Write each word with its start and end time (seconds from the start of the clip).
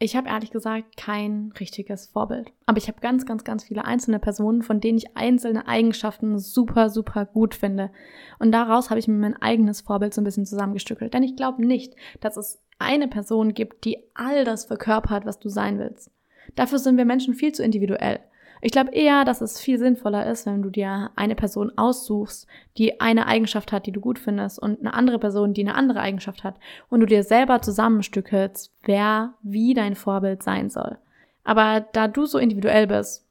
Ich 0.00 0.14
habe 0.14 0.28
ehrlich 0.28 0.52
gesagt 0.52 0.96
kein 0.96 1.52
richtiges 1.58 2.06
Vorbild. 2.06 2.52
Aber 2.66 2.78
ich 2.78 2.86
habe 2.86 3.00
ganz, 3.00 3.26
ganz, 3.26 3.42
ganz 3.42 3.64
viele 3.64 3.84
einzelne 3.84 4.20
Personen, 4.20 4.62
von 4.62 4.80
denen 4.80 4.98
ich 4.98 5.16
einzelne 5.16 5.66
Eigenschaften 5.66 6.38
super, 6.38 6.88
super 6.88 7.24
gut 7.26 7.56
finde. 7.56 7.90
Und 8.38 8.52
daraus 8.52 8.90
habe 8.90 9.00
ich 9.00 9.08
mir 9.08 9.14
mein 9.14 9.40
eigenes 9.42 9.80
Vorbild 9.80 10.14
so 10.14 10.20
ein 10.20 10.24
bisschen 10.24 10.46
zusammengestückelt. 10.46 11.14
Denn 11.14 11.24
ich 11.24 11.34
glaube 11.34 11.66
nicht, 11.66 11.94
dass 12.20 12.36
es 12.36 12.62
eine 12.78 13.08
Person 13.08 13.54
gibt, 13.54 13.84
die 13.84 13.98
all 14.14 14.44
das 14.44 14.66
verkörpert, 14.66 15.26
was 15.26 15.40
du 15.40 15.48
sein 15.48 15.80
willst. 15.80 16.12
Dafür 16.54 16.78
sind 16.78 16.96
wir 16.96 17.04
Menschen 17.04 17.34
viel 17.34 17.52
zu 17.52 17.64
individuell. 17.64 18.20
Ich 18.60 18.72
glaube 18.72 18.92
eher, 18.92 19.24
dass 19.24 19.40
es 19.40 19.60
viel 19.60 19.78
sinnvoller 19.78 20.26
ist, 20.26 20.46
wenn 20.46 20.62
du 20.62 20.70
dir 20.70 21.10
eine 21.14 21.36
Person 21.36 21.72
aussuchst, 21.76 22.46
die 22.76 23.00
eine 23.00 23.26
Eigenschaft 23.26 23.70
hat, 23.70 23.86
die 23.86 23.92
du 23.92 24.00
gut 24.00 24.18
findest, 24.18 24.58
und 24.58 24.80
eine 24.80 24.94
andere 24.94 25.18
Person, 25.18 25.54
die 25.54 25.60
eine 25.60 25.76
andere 25.76 26.00
Eigenschaft 26.00 26.42
hat, 26.42 26.56
und 26.88 27.00
du 27.00 27.06
dir 27.06 27.22
selber 27.22 27.62
zusammenstückelst, 27.62 28.72
wer 28.82 29.34
wie 29.42 29.74
dein 29.74 29.94
Vorbild 29.94 30.42
sein 30.42 30.70
soll. 30.70 30.98
Aber 31.44 31.86
da 31.92 32.08
du 32.08 32.26
so 32.26 32.38
individuell 32.38 32.86
bist, 32.86 33.24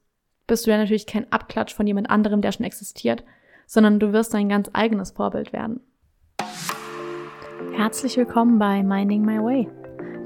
bist 0.46 0.66
du 0.66 0.70
ja 0.70 0.78
natürlich 0.78 1.06
kein 1.06 1.30
Abklatsch 1.30 1.74
von 1.74 1.86
jemand 1.86 2.08
anderem, 2.08 2.40
der 2.40 2.52
schon 2.52 2.64
existiert, 2.64 3.22
sondern 3.66 4.00
du 4.00 4.12
wirst 4.14 4.32
dein 4.32 4.48
ganz 4.48 4.70
eigenes 4.72 5.10
Vorbild 5.10 5.52
werden. 5.52 5.80
Herzlich 7.72 8.16
willkommen 8.16 8.58
bei 8.58 8.82
Minding 8.82 9.24
My 9.24 9.38
Way 9.38 9.68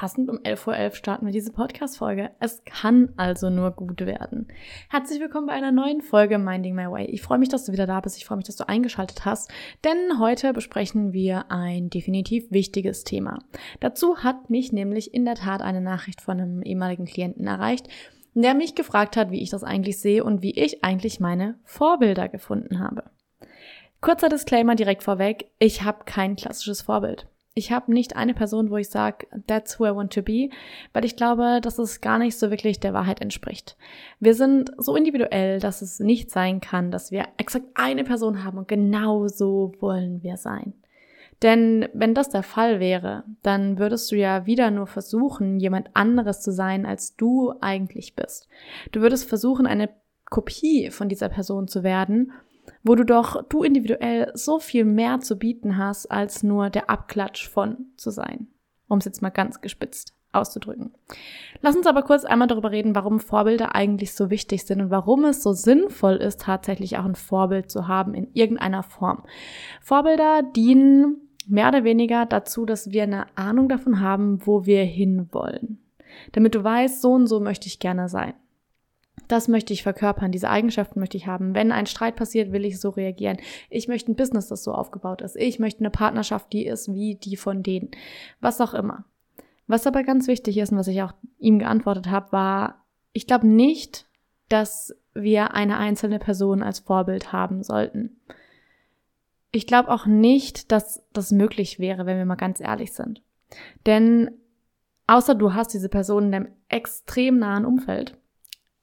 Passend 0.00 0.30
um 0.30 0.38
11.11 0.38 0.66
Uhr 0.66 0.74
.11 0.74 0.94
starten 0.94 1.26
wir 1.26 1.32
diese 1.34 1.52
Podcast-Folge. 1.52 2.30
Es 2.40 2.64
kann 2.64 3.12
also 3.18 3.50
nur 3.50 3.72
gut 3.72 4.00
werden. 4.00 4.48
Herzlich 4.88 5.20
willkommen 5.20 5.46
bei 5.46 5.52
einer 5.52 5.72
neuen 5.72 6.00
Folge 6.00 6.38
Minding 6.38 6.74
My 6.74 6.90
Way. 6.90 7.04
Ich 7.10 7.20
freue 7.20 7.36
mich, 7.36 7.50
dass 7.50 7.66
du 7.66 7.72
wieder 7.72 7.86
da 7.86 8.00
bist. 8.00 8.16
Ich 8.16 8.24
freue 8.24 8.38
mich, 8.38 8.46
dass 8.46 8.56
du 8.56 8.66
eingeschaltet 8.66 9.26
hast. 9.26 9.50
Denn 9.84 10.18
heute 10.18 10.54
besprechen 10.54 11.12
wir 11.12 11.50
ein 11.50 11.90
definitiv 11.90 12.50
wichtiges 12.50 13.04
Thema. 13.04 13.40
Dazu 13.80 14.24
hat 14.24 14.48
mich 14.48 14.72
nämlich 14.72 15.12
in 15.12 15.26
der 15.26 15.34
Tat 15.34 15.60
eine 15.60 15.82
Nachricht 15.82 16.22
von 16.22 16.40
einem 16.40 16.62
ehemaligen 16.62 17.04
Klienten 17.04 17.46
erreicht, 17.46 17.86
der 18.32 18.54
mich 18.54 18.74
gefragt 18.74 19.18
hat, 19.18 19.30
wie 19.30 19.42
ich 19.42 19.50
das 19.50 19.64
eigentlich 19.64 20.00
sehe 20.00 20.24
und 20.24 20.40
wie 20.40 20.58
ich 20.58 20.82
eigentlich 20.82 21.20
meine 21.20 21.58
Vorbilder 21.64 22.30
gefunden 22.30 22.78
habe. 22.78 23.04
Kurzer 24.00 24.30
Disclaimer 24.30 24.76
direkt 24.76 25.02
vorweg, 25.02 25.50
ich 25.58 25.82
habe 25.82 26.06
kein 26.06 26.36
klassisches 26.36 26.80
Vorbild. 26.80 27.26
Ich 27.54 27.72
habe 27.72 27.92
nicht 27.92 28.14
eine 28.14 28.32
Person, 28.32 28.70
wo 28.70 28.76
ich 28.76 28.88
sage, 28.88 29.26
that's 29.46 29.80
who 29.80 29.86
I 29.86 29.94
want 29.94 30.12
to 30.14 30.22
be, 30.22 30.50
weil 30.92 31.04
ich 31.04 31.16
glaube, 31.16 31.60
dass 31.60 31.78
es 31.78 32.00
gar 32.00 32.18
nicht 32.18 32.38
so 32.38 32.50
wirklich 32.50 32.78
der 32.78 32.94
Wahrheit 32.94 33.20
entspricht. 33.20 33.76
Wir 34.20 34.34
sind 34.34 34.72
so 34.78 34.94
individuell, 34.94 35.58
dass 35.58 35.82
es 35.82 35.98
nicht 35.98 36.30
sein 36.30 36.60
kann, 36.60 36.92
dass 36.92 37.10
wir 37.10 37.24
exakt 37.38 37.66
eine 37.74 38.04
Person 38.04 38.44
haben 38.44 38.58
und 38.58 38.68
genau 38.68 39.26
so 39.26 39.72
wollen 39.80 40.22
wir 40.22 40.36
sein. 40.36 40.74
Denn 41.42 41.88
wenn 41.94 42.14
das 42.14 42.28
der 42.28 42.42
Fall 42.42 42.80
wäre, 42.80 43.24
dann 43.42 43.78
würdest 43.78 44.12
du 44.12 44.16
ja 44.16 44.46
wieder 44.46 44.70
nur 44.70 44.86
versuchen, 44.86 45.58
jemand 45.58 45.88
anderes 45.94 46.42
zu 46.42 46.52
sein, 46.52 46.84
als 46.84 47.16
du 47.16 47.54
eigentlich 47.60 48.14
bist. 48.14 48.46
Du 48.92 49.00
würdest 49.00 49.28
versuchen, 49.28 49.66
eine 49.66 49.88
Kopie 50.26 50.90
von 50.90 51.08
dieser 51.08 51.28
Person 51.28 51.66
zu 51.66 51.82
werden 51.82 52.32
wo 52.82 52.94
du 52.94 53.04
doch 53.04 53.42
du 53.48 53.62
individuell 53.62 54.30
so 54.34 54.58
viel 54.58 54.84
mehr 54.84 55.20
zu 55.20 55.36
bieten 55.36 55.76
hast, 55.76 56.06
als 56.10 56.42
nur 56.42 56.70
der 56.70 56.90
Abklatsch 56.90 57.48
von 57.48 57.86
zu 57.96 58.10
sein. 58.10 58.48
Um 58.88 58.98
es 58.98 59.04
jetzt 59.04 59.22
mal 59.22 59.30
ganz 59.30 59.60
gespitzt 59.60 60.14
auszudrücken. 60.32 60.92
Lass 61.60 61.76
uns 61.76 61.86
aber 61.86 62.02
kurz 62.02 62.24
einmal 62.24 62.48
darüber 62.48 62.70
reden, 62.70 62.94
warum 62.94 63.20
Vorbilder 63.20 63.74
eigentlich 63.74 64.14
so 64.14 64.30
wichtig 64.30 64.64
sind 64.64 64.80
und 64.80 64.90
warum 64.90 65.24
es 65.24 65.42
so 65.42 65.52
sinnvoll 65.52 66.16
ist, 66.16 66.40
tatsächlich 66.40 66.98
auch 66.98 67.04
ein 67.04 67.16
Vorbild 67.16 67.70
zu 67.70 67.88
haben 67.88 68.14
in 68.14 68.28
irgendeiner 68.32 68.82
Form. 68.82 69.24
Vorbilder 69.80 70.42
dienen 70.42 71.16
mehr 71.46 71.68
oder 71.68 71.84
weniger 71.84 72.26
dazu, 72.26 72.64
dass 72.64 72.92
wir 72.92 73.02
eine 73.02 73.26
Ahnung 73.36 73.68
davon 73.68 74.00
haben, 74.00 74.46
wo 74.46 74.66
wir 74.66 74.84
hinwollen. 74.84 75.78
Damit 76.32 76.54
du 76.54 76.62
weißt, 76.62 77.02
so 77.02 77.12
und 77.12 77.26
so 77.26 77.40
möchte 77.40 77.66
ich 77.66 77.78
gerne 77.78 78.08
sein. 78.08 78.34
Das 79.28 79.46
möchte 79.46 79.72
ich 79.72 79.84
verkörpern, 79.84 80.32
diese 80.32 80.50
Eigenschaften 80.50 80.98
möchte 80.98 81.16
ich 81.16 81.26
haben. 81.26 81.54
Wenn 81.54 81.70
ein 81.70 81.86
Streit 81.86 82.16
passiert, 82.16 82.50
will 82.50 82.64
ich 82.64 82.80
so 82.80 82.90
reagieren. 82.90 83.38
Ich 83.68 83.86
möchte 83.86 84.10
ein 84.10 84.16
Business, 84.16 84.48
das 84.48 84.64
so 84.64 84.72
aufgebaut 84.72 85.22
ist. 85.22 85.36
Ich 85.36 85.58
möchte 85.60 85.80
eine 85.80 85.90
Partnerschaft, 85.90 86.52
die 86.52 86.66
ist 86.66 86.92
wie 86.92 87.14
die 87.14 87.36
von 87.36 87.62
denen. 87.62 87.90
Was 88.40 88.60
auch 88.60 88.74
immer. 88.74 89.04
Was 89.68 89.86
aber 89.86 90.02
ganz 90.02 90.26
wichtig 90.26 90.58
ist 90.58 90.72
und 90.72 90.78
was 90.78 90.88
ich 90.88 91.00
auch 91.02 91.12
ihm 91.38 91.60
geantwortet 91.60 92.10
habe, 92.10 92.32
war, 92.32 92.84
ich 93.12 93.28
glaube 93.28 93.46
nicht, 93.46 94.06
dass 94.48 94.96
wir 95.14 95.54
eine 95.54 95.76
einzelne 95.76 96.18
Person 96.18 96.62
als 96.62 96.80
Vorbild 96.80 97.32
haben 97.32 97.62
sollten. 97.62 98.16
Ich 99.52 99.66
glaube 99.66 99.90
auch 99.90 100.06
nicht, 100.06 100.72
dass 100.72 101.04
das 101.12 101.30
möglich 101.30 101.78
wäre, 101.78 102.06
wenn 102.06 102.18
wir 102.18 102.24
mal 102.24 102.34
ganz 102.34 102.60
ehrlich 102.60 102.92
sind. 102.92 103.22
Denn 103.86 104.30
außer 105.06 105.34
du 105.34 105.54
hast 105.54 105.72
diese 105.72 105.88
Person 105.88 106.24
in 106.26 106.32
deinem 106.32 106.48
extrem 106.68 107.38
nahen 107.38 107.64
Umfeld, 107.64 108.16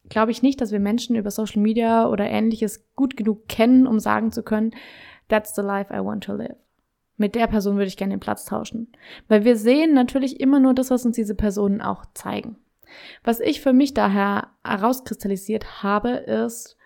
glaube 0.09 0.31
ich 0.31 0.41
nicht, 0.41 0.61
dass 0.61 0.71
wir 0.71 0.79
Menschen 0.79 1.15
über 1.15 1.31
Social 1.31 1.61
Media 1.61 2.07
oder 2.07 2.25
ähnliches 2.25 2.85
gut 2.95 3.17
genug 3.17 3.47
kennen, 3.47 3.87
um 3.87 3.99
sagen 3.99 4.31
zu 4.31 4.43
können, 4.43 4.71
that's 5.27 5.55
the 5.55 5.61
life 5.61 5.93
I 5.93 6.03
want 6.03 6.23
to 6.25 6.33
live. 6.33 6.55
Mit 7.17 7.33
der 7.33 7.47
Person 7.47 7.75
würde 7.75 7.87
ich 7.87 7.97
gerne 7.97 8.13
den 8.13 8.19
Platz 8.19 8.45
tauschen. 8.45 8.91
Weil 9.27 9.43
wir 9.43 9.57
sehen 9.57 9.93
natürlich 9.93 10.39
immer 10.39 10.59
nur 10.59 10.73
das, 10.73 10.91
was 10.91 11.05
uns 11.05 11.15
diese 11.15 11.35
Personen 11.35 11.81
auch 11.81 12.05
zeigen. 12.13 12.57
Was 13.23 13.39
ich 13.39 13.59
für 13.59 13.73
mich 13.73 13.93
daher 13.93 14.51
herauskristallisiert 14.63 15.83
habe, 15.83 16.09
ist, 16.11 16.77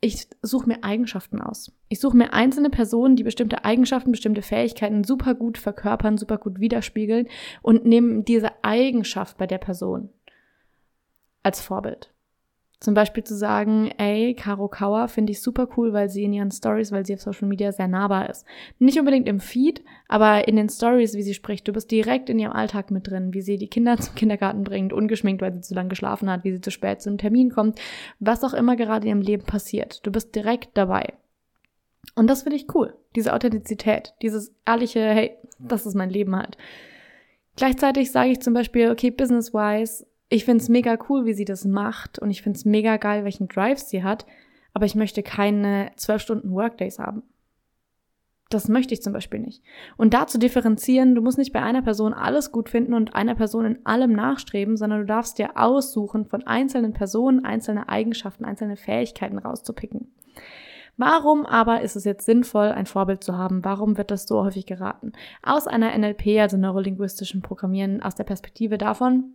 ich 0.00 0.28
suche 0.42 0.68
mir 0.68 0.84
Eigenschaften 0.84 1.40
aus. 1.40 1.72
Ich 1.88 2.00
suche 2.00 2.16
mir 2.16 2.32
einzelne 2.32 2.70
Personen, 2.70 3.16
die 3.16 3.24
bestimmte 3.24 3.64
Eigenschaften, 3.64 4.10
bestimmte 4.10 4.42
Fähigkeiten 4.42 5.04
super 5.04 5.34
gut 5.34 5.58
verkörpern, 5.58 6.18
super 6.18 6.38
gut 6.38 6.60
widerspiegeln 6.60 7.26
und 7.62 7.86
nehme 7.86 8.22
diese 8.22 8.50
Eigenschaft 8.62 9.38
bei 9.38 9.46
der 9.46 9.58
Person 9.58 10.10
als 11.42 11.60
Vorbild. 11.60 12.12
Zum 12.78 12.92
Beispiel 12.92 13.24
zu 13.24 13.34
sagen, 13.34 13.90
ey, 13.96 14.34
Caro 14.34 14.68
Kauer 14.68 15.08
finde 15.08 15.32
ich 15.32 15.40
super 15.40 15.66
cool, 15.76 15.94
weil 15.94 16.10
sie 16.10 16.24
in 16.24 16.34
ihren 16.34 16.50
Stories, 16.50 16.92
weil 16.92 17.06
sie 17.06 17.14
auf 17.14 17.22
Social 17.22 17.48
Media 17.48 17.72
sehr 17.72 17.88
nahbar 17.88 18.28
ist. 18.28 18.44
Nicht 18.78 18.98
unbedingt 18.98 19.26
im 19.28 19.40
Feed, 19.40 19.82
aber 20.08 20.46
in 20.46 20.56
den 20.56 20.68
Stories, 20.68 21.14
wie 21.14 21.22
sie 21.22 21.32
spricht. 21.32 21.66
Du 21.66 21.72
bist 21.72 21.90
direkt 21.90 22.28
in 22.28 22.38
ihrem 22.38 22.52
Alltag 22.52 22.90
mit 22.90 23.08
drin, 23.08 23.32
wie 23.32 23.40
sie 23.40 23.56
die 23.56 23.68
Kinder 23.68 23.96
zum 23.96 24.14
Kindergarten 24.14 24.62
bringt, 24.62 24.92
ungeschminkt, 24.92 25.40
weil 25.40 25.54
sie 25.54 25.62
zu 25.62 25.74
lange 25.74 25.88
geschlafen 25.88 26.30
hat, 26.30 26.44
wie 26.44 26.52
sie 26.52 26.60
zu 26.60 26.70
spät 26.70 27.00
zum 27.00 27.16
Termin 27.16 27.50
kommt, 27.50 27.80
was 28.18 28.44
auch 28.44 28.52
immer 28.52 28.76
gerade 28.76 29.06
in 29.06 29.08
ihrem 29.08 29.22
Leben 29.22 29.44
passiert. 29.44 30.06
Du 30.06 30.12
bist 30.12 30.34
direkt 30.34 30.76
dabei. 30.76 31.14
Und 32.14 32.28
das 32.28 32.42
finde 32.42 32.56
ich 32.56 32.74
cool. 32.74 32.94
Diese 33.14 33.32
Authentizität, 33.32 34.14
dieses 34.20 34.54
ehrliche, 34.66 35.00
hey, 35.00 35.36
das 35.58 35.86
ist 35.86 35.94
mein 35.94 36.10
Leben 36.10 36.36
halt. 36.36 36.58
Gleichzeitig 37.56 38.12
sage 38.12 38.30
ich 38.30 38.40
zum 38.40 38.52
Beispiel, 38.52 38.90
okay, 38.90 39.10
business-wise, 39.10 40.06
ich 40.28 40.44
finde 40.44 40.62
es 40.62 40.68
mega 40.68 40.98
cool, 41.08 41.24
wie 41.24 41.34
sie 41.34 41.44
das 41.44 41.64
macht 41.64 42.18
und 42.18 42.30
ich 42.30 42.42
finde 42.42 42.56
es 42.58 42.64
mega 42.64 42.96
geil, 42.96 43.24
welchen 43.24 43.48
Drive 43.48 43.78
sie 43.78 44.02
hat, 44.02 44.26
aber 44.74 44.86
ich 44.86 44.94
möchte 44.94 45.22
keine 45.22 45.90
zwölf 45.96 46.22
Stunden 46.22 46.50
Workdays 46.52 46.98
haben. 46.98 47.22
Das 48.48 48.68
möchte 48.68 48.94
ich 48.94 49.02
zum 49.02 49.12
Beispiel 49.12 49.40
nicht. 49.40 49.62
Und 49.96 50.14
da 50.14 50.28
zu 50.28 50.38
differenzieren, 50.38 51.16
du 51.16 51.22
musst 51.22 51.38
nicht 51.38 51.52
bei 51.52 51.62
einer 51.62 51.82
Person 51.82 52.14
alles 52.14 52.52
gut 52.52 52.68
finden 52.68 52.94
und 52.94 53.14
einer 53.14 53.34
Person 53.34 53.64
in 53.64 53.86
allem 53.86 54.12
nachstreben, 54.12 54.76
sondern 54.76 55.00
du 55.00 55.06
darfst 55.06 55.38
dir 55.38 55.56
aussuchen, 55.56 56.26
von 56.26 56.46
einzelnen 56.46 56.92
Personen 56.92 57.44
einzelne 57.44 57.88
Eigenschaften, 57.88 58.44
einzelne 58.44 58.76
Fähigkeiten 58.76 59.38
rauszupicken. 59.38 60.12
Warum 60.96 61.44
aber 61.44 61.82
ist 61.82 61.96
es 61.96 62.04
jetzt 62.04 62.24
sinnvoll, 62.24 62.68
ein 62.68 62.86
Vorbild 62.86 63.22
zu 63.22 63.36
haben? 63.36 63.64
Warum 63.64 63.98
wird 63.98 64.10
das 64.10 64.26
so 64.26 64.44
häufig 64.44 64.64
geraten? 64.64 65.12
Aus 65.42 65.66
einer 65.66 65.96
NLP, 65.96 66.38
also 66.38 66.56
neurolinguistischen 66.56 67.42
Programmieren, 67.42 68.00
aus 68.00 68.14
der 68.14 68.24
Perspektive 68.24 68.78
davon, 68.78 69.34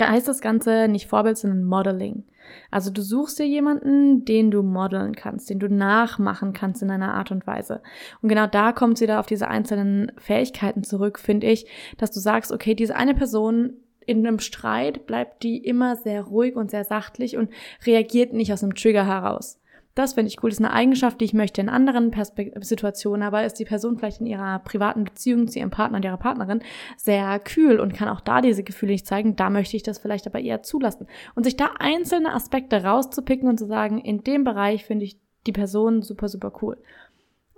heißt 0.00 0.28
das 0.28 0.40
Ganze 0.40 0.88
nicht 0.88 1.08
Vorbild, 1.08 1.38
sondern 1.38 1.64
Modeling. 1.64 2.24
Also 2.70 2.90
du 2.90 3.02
suchst 3.02 3.38
dir 3.38 3.46
jemanden, 3.46 4.24
den 4.24 4.50
du 4.50 4.62
modeln 4.62 5.14
kannst, 5.14 5.50
den 5.50 5.58
du 5.58 5.68
nachmachen 5.68 6.52
kannst 6.52 6.82
in 6.82 6.90
einer 6.90 7.14
Art 7.14 7.30
und 7.30 7.46
Weise. 7.46 7.82
Und 8.22 8.28
genau 8.28 8.46
da 8.46 8.72
kommt 8.72 8.98
sie 8.98 9.06
da 9.06 9.20
auf 9.20 9.26
diese 9.26 9.48
einzelnen 9.48 10.12
Fähigkeiten 10.18 10.82
zurück, 10.82 11.18
finde 11.18 11.46
ich, 11.46 11.66
dass 11.96 12.10
du 12.10 12.20
sagst, 12.20 12.52
okay, 12.52 12.74
diese 12.74 12.96
eine 12.96 13.14
Person 13.14 13.74
in 14.06 14.26
einem 14.26 14.38
Streit 14.38 15.06
bleibt 15.06 15.42
die 15.42 15.58
immer 15.58 15.96
sehr 15.96 16.22
ruhig 16.22 16.56
und 16.56 16.70
sehr 16.70 16.84
sachtlich 16.84 17.36
und 17.36 17.50
reagiert 17.84 18.32
nicht 18.32 18.52
aus 18.52 18.62
einem 18.62 18.74
Trigger 18.74 19.06
heraus. 19.06 19.60
Das 19.98 20.12
finde 20.12 20.28
ich 20.28 20.40
cool. 20.44 20.50
Das 20.50 20.60
ist 20.60 20.64
eine 20.64 20.72
Eigenschaft, 20.72 21.20
die 21.20 21.24
ich 21.24 21.34
möchte 21.34 21.60
in 21.60 21.68
anderen 21.68 22.12
Perspekt 22.12 22.64
Situationen, 22.64 23.24
aber 23.24 23.44
ist 23.44 23.54
die 23.54 23.64
Person 23.64 23.98
vielleicht 23.98 24.20
in 24.20 24.28
ihrer 24.28 24.60
privaten 24.60 25.02
Beziehung 25.02 25.48
zu 25.48 25.58
ihrem 25.58 25.70
Partner 25.70 25.96
und 25.96 26.04
ihrer 26.04 26.18
Partnerin 26.18 26.62
sehr 26.96 27.40
kühl 27.40 27.80
und 27.80 27.94
kann 27.94 28.08
auch 28.08 28.20
da 28.20 28.40
diese 28.40 28.62
Gefühle 28.62 28.92
nicht 28.92 29.08
zeigen. 29.08 29.34
Da 29.34 29.50
möchte 29.50 29.76
ich 29.76 29.82
das 29.82 29.98
vielleicht 29.98 30.28
aber 30.28 30.38
eher 30.38 30.62
zulassen. 30.62 31.08
Und 31.34 31.42
sich 31.42 31.56
da 31.56 31.70
einzelne 31.80 32.32
Aspekte 32.32 32.84
rauszupicken 32.84 33.48
und 33.48 33.58
zu 33.58 33.66
sagen, 33.66 33.98
in 33.98 34.22
dem 34.22 34.44
Bereich 34.44 34.84
finde 34.84 35.04
ich 35.04 35.18
die 35.48 35.52
Person 35.52 36.02
super, 36.02 36.28
super 36.28 36.52
cool 36.62 36.76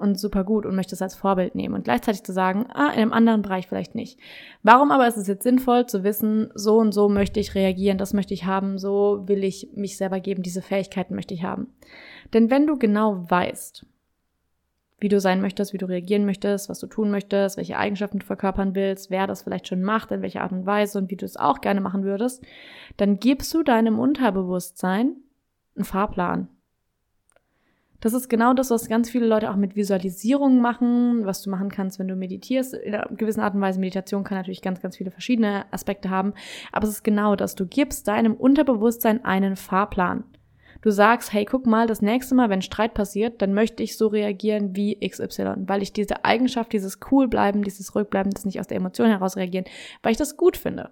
und 0.00 0.18
super 0.18 0.44
gut 0.44 0.66
und 0.66 0.74
möchte 0.74 0.94
es 0.94 1.02
als 1.02 1.14
Vorbild 1.14 1.54
nehmen 1.54 1.74
und 1.74 1.84
gleichzeitig 1.84 2.24
zu 2.24 2.32
sagen, 2.32 2.66
ah, 2.72 2.90
in 2.92 3.00
einem 3.00 3.12
anderen 3.12 3.42
Bereich 3.42 3.68
vielleicht 3.68 3.94
nicht. 3.94 4.18
Warum 4.62 4.90
aber 4.90 5.06
ist 5.06 5.16
es 5.16 5.26
jetzt 5.26 5.42
sinnvoll 5.42 5.86
zu 5.86 6.02
wissen, 6.04 6.50
so 6.54 6.78
und 6.78 6.92
so 6.92 7.08
möchte 7.08 7.40
ich 7.40 7.54
reagieren, 7.54 7.98
das 7.98 8.14
möchte 8.14 8.34
ich 8.34 8.46
haben, 8.46 8.78
so 8.78 9.22
will 9.26 9.44
ich 9.44 9.70
mich 9.74 9.96
selber 9.96 10.20
geben, 10.20 10.42
diese 10.42 10.62
Fähigkeiten 10.62 11.14
möchte 11.14 11.34
ich 11.34 11.42
haben. 11.42 11.68
Denn 12.32 12.50
wenn 12.50 12.66
du 12.66 12.78
genau 12.78 13.30
weißt, 13.30 13.86
wie 15.00 15.08
du 15.08 15.18
sein 15.18 15.40
möchtest, 15.40 15.72
wie 15.72 15.78
du 15.78 15.86
reagieren 15.86 16.26
möchtest, 16.26 16.68
was 16.68 16.78
du 16.78 16.86
tun 16.86 17.10
möchtest, 17.10 17.56
welche 17.56 17.78
Eigenschaften 17.78 18.18
du 18.18 18.26
verkörpern 18.26 18.74
willst, 18.74 19.10
wer 19.10 19.26
das 19.26 19.42
vielleicht 19.42 19.68
schon 19.68 19.82
macht, 19.82 20.10
in 20.10 20.22
welcher 20.22 20.42
Art 20.42 20.52
und 20.52 20.66
Weise 20.66 20.98
und 20.98 21.10
wie 21.10 21.16
du 21.16 21.24
es 21.24 21.36
auch 21.36 21.60
gerne 21.60 21.80
machen 21.80 22.04
würdest, 22.04 22.44
dann 22.98 23.18
gibst 23.18 23.52
du 23.54 23.62
deinem 23.62 23.98
Unterbewusstsein 23.98 25.16
einen 25.74 25.84
Fahrplan. 25.84 26.48
Das 28.00 28.14
ist 28.14 28.28
genau 28.28 28.54
das, 28.54 28.70
was 28.70 28.88
ganz 28.88 29.10
viele 29.10 29.26
Leute 29.26 29.50
auch 29.50 29.56
mit 29.56 29.76
Visualisierung 29.76 30.60
machen, 30.60 31.26
was 31.26 31.42
du 31.42 31.50
machen 31.50 31.68
kannst, 31.68 31.98
wenn 31.98 32.08
du 32.08 32.16
meditierst. 32.16 32.72
In 32.72 32.94
einer 32.94 33.08
gewissen 33.14 33.40
Art 33.40 33.54
und 33.54 33.60
Weise, 33.60 33.78
Meditation 33.78 34.24
kann 34.24 34.38
natürlich 34.38 34.62
ganz, 34.62 34.80
ganz 34.80 34.96
viele 34.96 35.10
verschiedene 35.10 35.66
Aspekte 35.70 36.08
haben, 36.08 36.32
aber 36.72 36.84
es 36.86 36.94
ist 36.94 37.04
genau 37.04 37.36
das. 37.36 37.54
Du 37.54 37.66
gibst 37.66 38.08
deinem 38.08 38.34
Unterbewusstsein 38.34 39.24
einen 39.24 39.56
Fahrplan. 39.56 40.24
Du 40.82 40.90
sagst, 40.90 41.34
hey, 41.34 41.44
guck 41.44 41.66
mal, 41.66 41.86
das 41.86 42.00
nächste 42.00 42.34
Mal, 42.34 42.48
wenn 42.48 42.62
Streit 42.62 42.94
passiert, 42.94 43.42
dann 43.42 43.52
möchte 43.52 43.82
ich 43.82 43.98
so 43.98 44.06
reagieren 44.06 44.74
wie 44.74 44.98
XY, 45.06 45.66
weil 45.66 45.82
ich 45.82 45.92
diese 45.92 46.24
Eigenschaft, 46.24 46.72
dieses 46.72 47.00
cool 47.10 47.28
bleiben, 47.28 47.62
dieses 47.62 47.94
ruhig 47.94 48.08
bleiben, 48.08 48.30
das 48.30 48.46
nicht 48.46 48.60
aus 48.60 48.66
der 48.66 48.78
Emotion 48.78 49.08
heraus 49.08 49.36
reagieren, 49.36 49.66
weil 50.02 50.12
ich 50.12 50.18
das 50.18 50.38
gut 50.38 50.56
finde. 50.56 50.90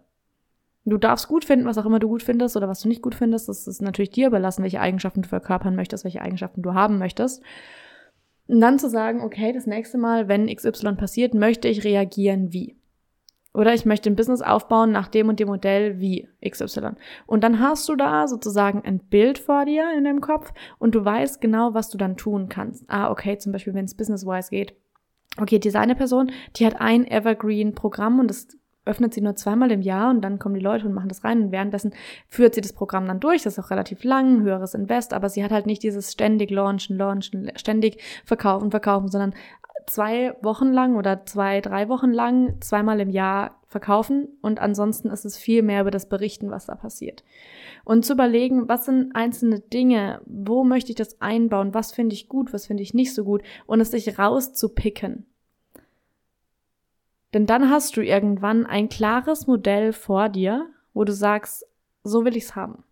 Du 0.89 0.97
darfst 0.97 1.29
gut 1.29 1.45
finden, 1.45 1.67
was 1.67 1.79
auch 1.79 1.87
immer 1.87 1.99
du 1.99 2.09
gut 2.09 2.23
findest 2.23 2.57
oder 2.57 2.69
was 2.69 2.81
du 2.81 2.89
nicht 2.89 3.03
gut 3.03 3.15
findest. 3.15 3.49
Das 3.49 3.67
ist 3.67 3.83
natürlich 3.83 4.11
dir 4.11 4.29
überlassen, 4.29 4.63
welche 4.63 4.81
Eigenschaften 4.81 5.23
du 5.23 5.29
verkörpern 5.29 5.77
möchtest, 5.77 6.05
welche 6.05 6.23
Eigenschaften 6.23 6.63
du 6.63 6.75
haben 6.75 6.99
möchtest. 6.99 7.43
Und 8.47 8.61
dann 8.61 8.79
zu 8.79 8.89
sagen, 8.89 9.21
okay, 9.21 9.53
das 9.53 9.67
nächste 9.67 9.99
Mal, 9.99 10.29
wenn 10.29 10.47
XY 10.47 10.95
passiert, 10.95 11.35
möchte 11.35 11.69
ich 11.69 11.85
reagieren 11.85 12.53
wie. 12.53 12.79
Oder 13.53 13.75
ich 13.75 13.85
möchte 13.85 14.09
ein 14.09 14.17
Business 14.17 14.41
aufbauen 14.41 14.93
nach 14.93 15.09
dem 15.09 15.29
und 15.29 15.41
dem 15.41 15.49
Modell 15.49 16.01
wie 16.01 16.29
XY. 16.47 16.93
Und 17.27 17.45
dann 17.45 17.61
hast 17.61 17.89
du 17.89 17.97
da 17.97 18.29
sozusagen 18.29 18.83
ein 18.85 19.01
Bild 19.01 19.39
vor 19.39 19.65
dir 19.65 19.85
in 19.97 20.05
deinem 20.05 20.21
Kopf 20.21 20.53
und 20.79 20.95
du 20.95 21.05
weißt 21.05 21.41
genau, 21.41 21.75
was 21.75 21.91
du 21.91 21.99
dann 21.99 22.17
tun 22.17 22.49
kannst. 22.49 22.85
Ah, 22.89 23.11
okay, 23.11 23.37
zum 23.37 23.53
Beispiel, 23.53 23.75
wenn 23.75 23.85
es 23.85 23.97
business-wise 23.97 24.51
geht. 24.51 24.75
Okay, 25.41 25.59
diese 25.59 25.81
eine 25.81 25.95
Person, 25.95 26.31
die 26.57 26.67
hat 26.67 26.81
ein 26.81 27.07
Evergreen-Programm 27.07 28.19
und 28.21 28.29
das 28.29 28.49
öffnet 28.89 29.15
sie 29.15 29.21
nur 29.21 29.37
zweimal 29.37 29.71
im 29.71 29.83
Jahr 29.83 30.11
und 30.11 30.23
dann 30.23 30.39
kommen 30.39 30.55
die 30.55 30.61
Leute 30.61 30.87
und 30.87 30.95
machen 30.95 31.09
das 31.09 31.25
rein 31.25 31.43
und 31.43 31.53
währenddessen 31.53 31.93
führt 32.29 32.55
sie 32.55 32.61
das 32.61 32.73
Programm 32.73 33.07
dann 33.07 33.21
durch. 33.21 33.43
Das 33.43 33.59
ist 33.59 33.65
auch 33.65 33.71
relativ 33.71 34.03
lang, 34.03 34.43
höheres 34.43 34.75
Invest, 34.75 35.13
aber 35.13 35.29
sie 35.29 35.45
hat 35.45 35.53
halt 35.53 35.67
nicht 35.67 35.83
dieses 35.83 36.13
ständig 36.13 36.51
launchen, 36.51 36.97
launchen, 36.97 37.53
ständig 37.57 38.03
verkaufen, 38.25 38.71
verkaufen, 38.71 39.09
sondern 39.09 39.35
zwei 39.87 40.35
Wochen 40.43 40.73
lang 40.73 40.97
oder 40.97 41.25
zwei, 41.27 41.61
drei 41.61 41.89
Wochen 41.89 42.11
lang 42.11 42.61
zweimal 42.61 43.01
im 43.01 43.11
Jahr 43.11 43.59
verkaufen 43.67 44.29
und 44.41 44.61
ansonsten 44.61 45.11
ist 45.11 45.25
es 45.25 45.37
viel 45.37 45.63
mehr 45.63 45.83
über 45.83 45.91
das 45.91 46.09
Berichten, 46.09 46.51
was 46.51 46.67
da 46.67 46.75
passiert. 46.75 47.25
Und 47.85 48.05
zu 48.05 48.15
überlegen, 48.15 48.69
was 48.69 48.87
sind 48.87 49.15
einzelne 49.15 49.61
Dinge, 49.61 50.21
wo 50.27 50.65
möchte 50.65 50.91
ich 50.91 50.97
das 50.97 51.21
einbauen, 51.21 51.75
was 51.75 51.93
finde 51.93 52.15
ich 52.15 52.29
gut, 52.29 52.53
was 52.53 52.67
finde 52.67 52.83
ich 52.83 52.95
nicht 52.95 53.15
so 53.15 53.25
gut 53.25 53.43
und 53.67 53.81
es 53.81 53.91
sich 53.91 54.19
rauszupicken. 54.19 55.27
Denn 57.35 57.47
dann 57.47 57.71
hast 57.71 57.97
du 57.97 58.03
irgendwann 58.03 58.65
ein 58.67 58.89
klares 58.89 59.47
Modell 59.47 59.93
vor 59.93 60.29
dir, 60.29 60.67
wo 60.95 61.05
du 61.05 61.13
sagst, 61.13 61.67
so 62.03 62.25
will 62.25 62.37
ich's 62.37 62.57
haben. 62.57 62.85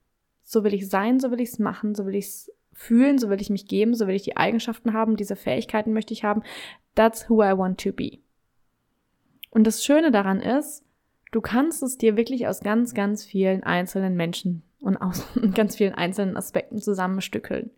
So 0.42 0.62
will 0.62 0.74
ich 0.74 0.88
sein, 0.88 1.18
so 1.20 1.30
will 1.30 1.40
ich's 1.40 1.58
machen, 1.58 1.94
so 1.94 2.06
will 2.06 2.14
ich's 2.14 2.50
fühlen, 2.72 3.18
so 3.18 3.30
will 3.30 3.40
ich 3.40 3.50
mich 3.50 3.66
geben, 3.66 3.94
so 3.94 4.06
will 4.06 4.14
ich 4.14 4.22
die 4.22 4.36
Eigenschaften 4.36 4.92
haben, 4.92 5.16
diese 5.16 5.34
Fähigkeiten 5.34 5.92
möchte 5.92 6.12
ich 6.12 6.24
haben. 6.24 6.42
That's 6.94 7.28
who 7.28 7.42
I 7.42 7.56
want 7.56 7.80
to 7.82 7.92
be. 7.92 8.18
Und 9.50 9.66
das 9.66 9.84
Schöne 9.84 10.10
daran 10.10 10.40
ist, 10.40 10.84
du 11.32 11.40
kannst 11.40 11.82
es 11.82 11.96
dir 11.96 12.16
wirklich 12.16 12.46
aus 12.46 12.60
ganz, 12.60 12.92
ganz 12.92 13.24
vielen 13.24 13.62
einzelnen 13.62 14.14
Menschen 14.14 14.62
und 14.80 14.98
aus 14.98 15.26
ganz 15.54 15.76
vielen 15.76 15.94
einzelnen 15.94 16.36
Aspekten 16.36 16.78
zusammenstückeln. 16.78 17.70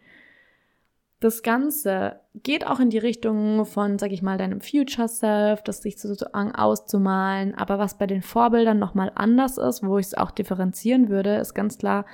Das 1.21 1.43
Ganze 1.43 2.21
geht 2.35 2.65
auch 2.65 2.79
in 2.79 2.91
die 2.91 2.99
Richtung 2.99 3.65
von, 3.67 3.99
sag 3.99 4.13
ich 4.13 4.23
mal, 4.23 4.39
deinem 4.39 4.61
Future 4.61 5.09
Self, 5.09 5.63
das 5.63 5.83
sich 5.83 6.01
sozusagen 6.01 6.55
auszumalen. 6.55 7.57
Aber 7.57 7.81
was 7.81 7.99
bei 7.99 8.07
den 8.07 8.23
Vorbildern 8.23 8.79
nochmal 8.79 9.11
anders 9.17 9.59
ist, 9.59 9.85
wo 9.85 9.99
ich 9.99 10.07
es 10.07 10.15
auch 10.15 10.31
differenzieren 10.31 11.09
würde, 11.09 11.37
ist 11.37 11.55
ganz 11.55 11.79
klar, 11.79 12.07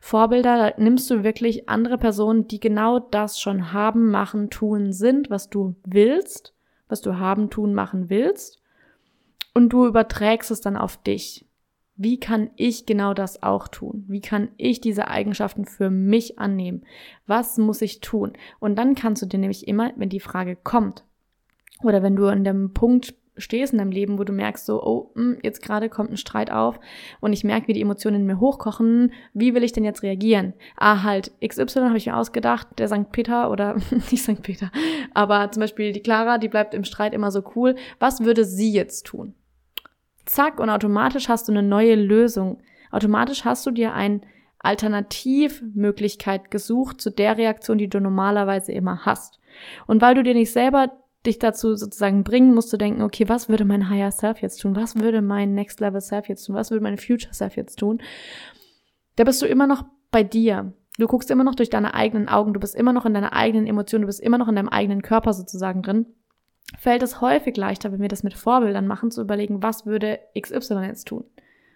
Vorbilder, 0.00 0.72
nimmst 0.78 1.10
du 1.10 1.22
wirklich 1.22 1.68
andere 1.68 1.98
Personen, 1.98 2.48
die 2.48 2.58
genau 2.58 2.98
das 2.98 3.38
schon 3.38 3.74
haben, 3.74 4.10
machen, 4.10 4.48
tun, 4.48 4.92
sind, 4.92 5.28
was 5.28 5.50
du 5.50 5.74
willst, 5.84 6.54
was 6.88 7.02
du 7.02 7.18
haben, 7.18 7.50
tun, 7.50 7.74
machen 7.74 8.08
willst. 8.08 8.62
Und 9.52 9.68
du 9.70 9.86
überträgst 9.86 10.50
es 10.50 10.62
dann 10.62 10.78
auf 10.78 10.96
dich 10.96 11.45
wie 11.96 12.20
kann 12.20 12.50
ich 12.56 12.86
genau 12.86 13.14
das 13.14 13.42
auch 13.42 13.68
tun? 13.68 14.04
Wie 14.08 14.20
kann 14.20 14.48
ich 14.56 14.80
diese 14.80 15.08
Eigenschaften 15.08 15.64
für 15.64 15.90
mich 15.90 16.38
annehmen? 16.38 16.82
Was 17.26 17.56
muss 17.58 17.80
ich 17.82 18.00
tun? 18.00 18.34
Und 18.60 18.76
dann 18.76 18.94
kannst 18.94 19.22
du 19.22 19.26
dir 19.26 19.38
nämlich 19.38 19.66
immer, 19.66 19.92
wenn 19.96 20.10
die 20.10 20.20
Frage 20.20 20.56
kommt, 20.56 21.04
oder 21.82 22.02
wenn 22.02 22.16
du 22.16 22.26
an 22.26 22.44
dem 22.44 22.72
Punkt 22.72 23.14
stehst 23.38 23.72
in 23.72 23.78
deinem 23.78 23.90
Leben, 23.90 24.18
wo 24.18 24.24
du 24.24 24.32
merkst 24.32 24.64
so, 24.64 24.82
oh, 24.82 25.10
hm, 25.14 25.38
jetzt 25.42 25.62
gerade 25.62 25.88
kommt 25.88 26.10
ein 26.10 26.16
Streit 26.16 26.50
auf 26.50 26.80
und 27.20 27.32
ich 27.32 27.44
merke, 27.44 27.68
wie 27.68 27.74
die 27.74 27.82
Emotionen 27.82 28.22
in 28.22 28.26
mir 28.26 28.40
hochkochen, 28.40 29.12
wie 29.34 29.54
will 29.54 29.62
ich 29.62 29.72
denn 29.72 29.84
jetzt 29.84 30.02
reagieren? 30.02 30.54
Ah, 30.76 31.02
halt, 31.02 31.32
XY 31.46 31.80
habe 31.80 31.98
ich 31.98 32.06
mir 32.06 32.16
ausgedacht, 32.16 32.66
der 32.78 32.88
St. 32.88 33.12
Peter 33.12 33.50
oder 33.50 33.74
nicht 33.90 34.22
St. 34.22 34.42
Peter, 34.42 34.70
aber 35.12 35.50
zum 35.50 35.60
Beispiel 35.60 35.92
die 35.92 36.02
Clara, 36.02 36.38
die 36.38 36.48
bleibt 36.48 36.74
im 36.74 36.84
Streit 36.84 37.12
immer 37.12 37.30
so 37.30 37.42
cool. 37.54 37.76
Was 37.98 38.20
würde 38.20 38.44
sie 38.44 38.72
jetzt 38.72 39.06
tun? 39.06 39.34
Zack, 40.26 40.60
und 40.60 40.70
automatisch 40.70 41.28
hast 41.28 41.48
du 41.48 41.52
eine 41.52 41.62
neue 41.62 41.94
Lösung. 41.94 42.60
Automatisch 42.90 43.44
hast 43.44 43.64
du 43.66 43.70
dir 43.70 43.94
eine 43.94 44.20
Alternativmöglichkeit 44.58 46.50
gesucht 46.50 47.00
zu 47.00 47.10
der 47.10 47.38
Reaktion, 47.38 47.78
die 47.78 47.88
du 47.88 48.00
normalerweise 48.00 48.72
immer 48.72 49.06
hast. 49.06 49.40
Und 49.86 50.02
weil 50.02 50.14
du 50.14 50.22
dir 50.22 50.34
nicht 50.34 50.52
selber 50.52 50.92
dich 51.24 51.38
dazu 51.38 51.74
sozusagen 51.74 52.24
bringen 52.24 52.54
musst 52.54 52.70
zu 52.70 52.78
denken, 52.78 53.02
okay, 53.02 53.28
was 53.28 53.48
würde 53.48 53.64
mein 53.64 53.88
Higher 53.88 54.10
Self 54.10 54.40
jetzt 54.42 54.58
tun? 54.58 54.76
Was 54.76 54.96
würde 54.96 55.22
mein 55.22 55.54
Next 55.54 55.80
Level 55.80 56.00
Self 56.00 56.28
jetzt 56.28 56.44
tun? 56.44 56.54
Was 56.54 56.70
würde 56.70 56.82
mein 56.82 56.98
Future 56.98 57.34
Self 57.34 57.56
jetzt 57.56 57.76
tun? 57.76 58.00
Da 59.16 59.24
bist 59.24 59.42
du 59.42 59.46
immer 59.46 59.66
noch 59.66 59.84
bei 60.10 60.22
dir. 60.22 60.72
Du 60.98 61.06
guckst 61.06 61.30
immer 61.30 61.44
noch 61.44 61.54
durch 61.54 61.68
deine 61.68 61.94
eigenen 61.94 62.28
Augen, 62.28 62.54
du 62.54 62.60
bist 62.60 62.74
immer 62.74 62.92
noch 62.92 63.04
in 63.04 63.12
deiner 63.12 63.34
eigenen 63.34 63.66
Emotion, 63.66 64.02
du 64.02 64.06
bist 64.06 64.20
immer 64.20 64.38
noch 64.38 64.48
in 64.48 64.56
deinem 64.56 64.68
eigenen 64.68 65.02
Körper 65.02 65.32
sozusagen 65.32 65.82
drin 65.82 66.06
fällt 66.78 67.02
es 67.02 67.20
häufig 67.20 67.56
leichter, 67.56 67.92
wenn 67.92 68.00
wir 68.00 68.08
das 68.08 68.22
mit 68.22 68.34
Vorbildern 68.34 68.86
machen, 68.86 69.10
zu 69.10 69.20
überlegen, 69.20 69.62
was 69.62 69.86
würde 69.86 70.20
XY 70.38 70.84
jetzt 70.86 71.08
tun? 71.08 71.24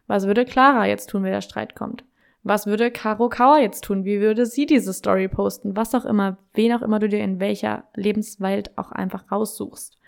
Was 0.07 0.27
würde 0.27 0.45
Clara 0.45 0.87
jetzt 0.87 1.11
tun, 1.11 1.23
wenn 1.23 1.33
der 1.33 1.41
Streit 1.41 1.77
kommt? 1.77 2.05
Was 2.43 2.67
würde 2.67 2.91
Caro 2.91 3.29
Kauer 3.29 3.59
jetzt 3.59 3.85
tun? 3.85 4.05
Wie 4.05 4.21
würde 4.21 4.47
sie 4.47 4.67
diese 4.67 4.93
Story 4.93 5.29
posten? 5.29 5.77
Was 5.77 5.95
auch 5.95 6.07
immer, 6.07 6.39
wen 6.55 6.73
auch 6.73 6.83
immer 6.83 6.99
du 6.99 7.09
dir 7.09 7.23
in 7.23 7.39
welcher 7.39 7.85
Lebenswelt 7.95 8.77
auch 8.79 8.93
einfach 8.93 9.31
raussuchst. 9.31 9.99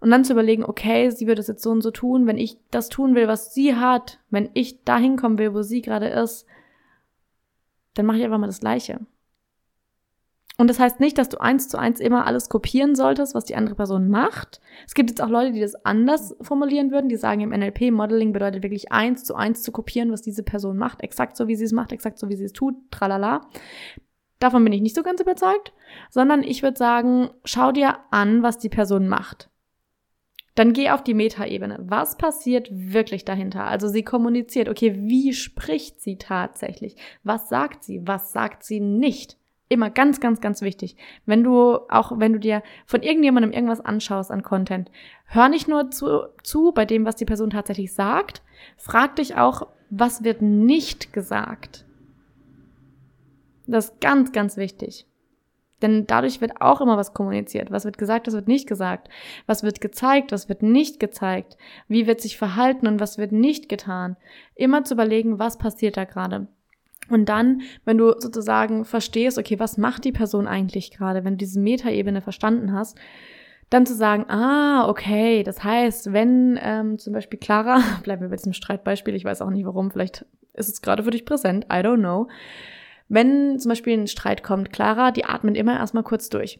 Und 0.00 0.10
dann 0.10 0.24
zu 0.24 0.32
überlegen, 0.32 0.64
okay, 0.64 1.10
sie 1.10 1.26
würde 1.26 1.40
es 1.40 1.48
jetzt 1.48 1.62
so 1.62 1.70
und 1.70 1.82
so 1.82 1.90
tun, 1.90 2.26
wenn 2.26 2.38
ich 2.38 2.58
das 2.70 2.88
tun 2.88 3.14
will, 3.14 3.28
was 3.28 3.54
sie 3.54 3.74
hat, 3.74 4.18
wenn 4.30 4.50
ich 4.54 4.84
dahin 4.84 5.16
kommen 5.16 5.38
will, 5.38 5.54
wo 5.54 5.62
sie 5.62 5.82
gerade 5.82 6.08
ist, 6.08 6.46
dann 7.94 8.06
mache 8.06 8.18
ich 8.18 8.24
einfach 8.24 8.38
mal 8.38 8.46
das 8.46 8.60
Gleiche. 8.60 9.00
Und 10.60 10.68
das 10.68 10.78
heißt 10.78 11.00
nicht, 11.00 11.16
dass 11.16 11.30
du 11.30 11.40
eins 11.40 11.68
zu 11.68 11.78
eins 11.78 12.00
immer 12.00 12.26
alles 12.26 12.50
kopieren 12.50 12.94
solltest, 12.94 13.34
was 13.34 13.46
die 13.46 13.56
andere 13.56 13.76
Person 13.76 14.10
macht. 14.10 14.60
Es 14.86 14.92
gibt 14.92 15.08
jetzt 15.08 15.22
auch 15.22 15.30
Leute, 15.30 15.52
die 15.52 15.60
das 15.60 15.86
anders 15.86 16.36
formulieren 16.42 16.90
würden, 16.90 17.08
die 17.08 17.16
sagen, 17.16 17.40
im 17.40 17.48
NLP 17.48 17.90
Modeling 17.90 18.34
bedeutet 18.34 18.62
wirklich 18.62 18.92
eins 18.92 19.24
zu 19.24 19.34
eins 19.34 19.62
zu 19.62 19.72
kopieren, 19.72 20.12
was 20.12 20.20
diese 20.20 20.42
Person 20.42 20.76
macht, 20.76 21.00
exakt 21.00 21.38
so, 21.38 21.48
wie 21.48 21.56
sie 21.56 21.64
es 21.64 21.72
macht, 21.72 21.92
exakt 21.92 22.18
so, 22.18 22.28
wie 22.28 22.36
sie 22.36 22.44
es 22.44 22.52
tut, 22.52 22.74
tralala. 22.90 23.48
Davon 24.38 24.62
bin 24.62 24.74
ich 24.74 24.82
nicht 24.82 24.94
so 24.94 25.02
ganz 25.02 25.22
überzeugt, 25.22 25.72
sondern 26.10 26.42
ich 26.42 26.62
würde 26.62 26.76
sagen, 26.76 27.30
schau 27.46 27.72
dir 27.72 27.96
an, 28.10 28.42
was 28.42 28.58
die 28.58 28.68
Person 28.68 29.08
macht. 29.08 29.48
Dann 30.56 30.74
geh 30.74 30.90
auf 30.90 31.02
die 31.02 31.14
Metaebene. 31.14 31.78
Was 31.88 32.18
passiert 32.18 32.68
wirklich 32.70 33.24
dahinter? 33.24 33.64
Also 33.64 33.88
sie 33.88 34.02
kommuniziert. 34.02 34.68
Okay, 34.68 34.94
wie 34.94 35.32
spricht 35.32 36.02
sie 36.02 36.18
tatsächlich? 36.18 36.96
Was 37.24 37.48
sagt 37.48 37.82
sie? 37.82 38.06
Was 38.06 38.32
sagt 38.32 38.62
sie 38.62 38.80
nicht? 38.80 39.39
Immer 39.72 39.88
ganz, 39.88 40.18
ganz, 40.18 40.40
ganz 40.40 40.62
wichtig. 40.62 40.96
Wenn 41.26 41.44
du, 41.44 41.78
auch 41.88 42.18
wenn 42.18 42.32
du 42.32 42.40
dir 42.40 42.60
von 42.86 43.02
irgendjemandem 43.02 43.52
irgendwas 43.52 43.80
anschaust 43.80 44.32
an 44.32 44.42
Content, 44.42 44.90
hör 45.26 45.48
nicht 45.48 45.68
nur 45.68 45.92
zu, 45.92 46.24
zu 46.42 46.72
bei 46.72 46.84
dem, 46.84 47.06
was 47.06 47.14
die 47.14 47.24
Person 47.24 47.50
tatsächlich 47.50 47.94
sagt, 47.94 48.42
frag 48.76 49.14
dich 49.14 49.36
auch, 49.36 49.68
was 49.88 50.24
wird 50.24 50.42
nicht 50.42 51.12
gesagt. 51.12 51.84
Das 53.68 53.90
ist 53.90 54.00
ganz, 54.00 54.32
ganz 54.32 54.56
wichtig. 54.56 55.06
Denn 55.82 56.04
dadurch 56.04 56.40
wird 56.40 56.60
auch 56.60 56.80
immer 56.80 56.96
was 56.96 57.14
kommuniziert. 57.14 57.70
Was 57.70 57.84
wird 57.84 57.96
gesagt, 57.96 58.26
was 58.26 58.34
wird 58.34 58.48
nicht 58.48 58.66
gesagt. 58.66 59.08
Was 59.46 59.62
wird 59.62 59.80
gezeigt, 59.80 60.32
was 60.32 60.48
wird 60.48 60.64
nicht 60.64 60.98
gezeigt. 60.98 61.56
Wie 61.86 62.08
wird 62.08 62.20
sich 62.20 62.36
verhalten 62.36 62.88
und 62.88 62.98
was 62.98 63.18
wird 63.18 63.30
nicht 63.30 63.68
getan. 63.68 64.16
Immer 64.56 64.82
zu 64.82 64.94
überlegen, 64.94 65.38
was 65.38 65.58
passiert 65.58 65.96
da 65.96 66.06
gerade. 66.06 66.48
Und 67.10 67.28
dann, 67.28 67.62
wenn 67.84 67.98
du 67.98 68.14
sozusagen 68.18 68.84
verstehst, 68.84 69.38
okay, 69.38 69.58
was 69.58 69.76
macht 69.76 70.04
die 70.04 70.12
Person 70.12 70.46
eigentlich 70.46 70.90
gerade, 70.92 71.24
wenn 71.24 71.34
du 71.34 71.38
diese 71.38 71.60
Metaebene 71.60 72.20
verstanden 72.20 72.72
hast, 72.72 72.96
dann 73.68 73.86
zu 73.86 73.94
sagen, 73.94 74.24
ah, 74.28 74.88
okay, 74.88 75.42
das 75.42 75.62
heißt, 75.62 76.12
wenn 76.12 76.58
ähm, 76.62 76.98
zum 76.98 77.12
Beispiel 77.12 77.38
Clara, 77.38 77.80
bleiben 78.02 78.22
wir 78.22 78.28
bei 78.28 78.36
diesem 78.36 78.52
Streitbeispiel, 78.52 79.14
ich 79.14 79.24
weiß 79.24 79.42
auch 79.42 79.50
nicht 79.50 79.64
warum, 79.64 79.90
vielleicht 79.90 80.24
ist 80.54 80.68
es 80.68 80.82
gerade 80.82 81.04
für 81.04 81.10
dich 81.10 81.24
präsent, 81.24 81.66
I 81.66 81.76
don't 81.76 81.98
know. 81.98 82.28
Wenn 83.08 83.58
zum 83.58 83.70
Beispiel 83.70 83.98
ein 83.98 84.06
Streit 84.06 84.42
kommt, 84.42 84.72
Clara, 84.72 85.10
die 85.10 85.24
atmet 85.24 85.56
immer 85.56 85.76
erstmal 85.76 86.04
kurz 86.04 86.28
durch. 86.28 86.58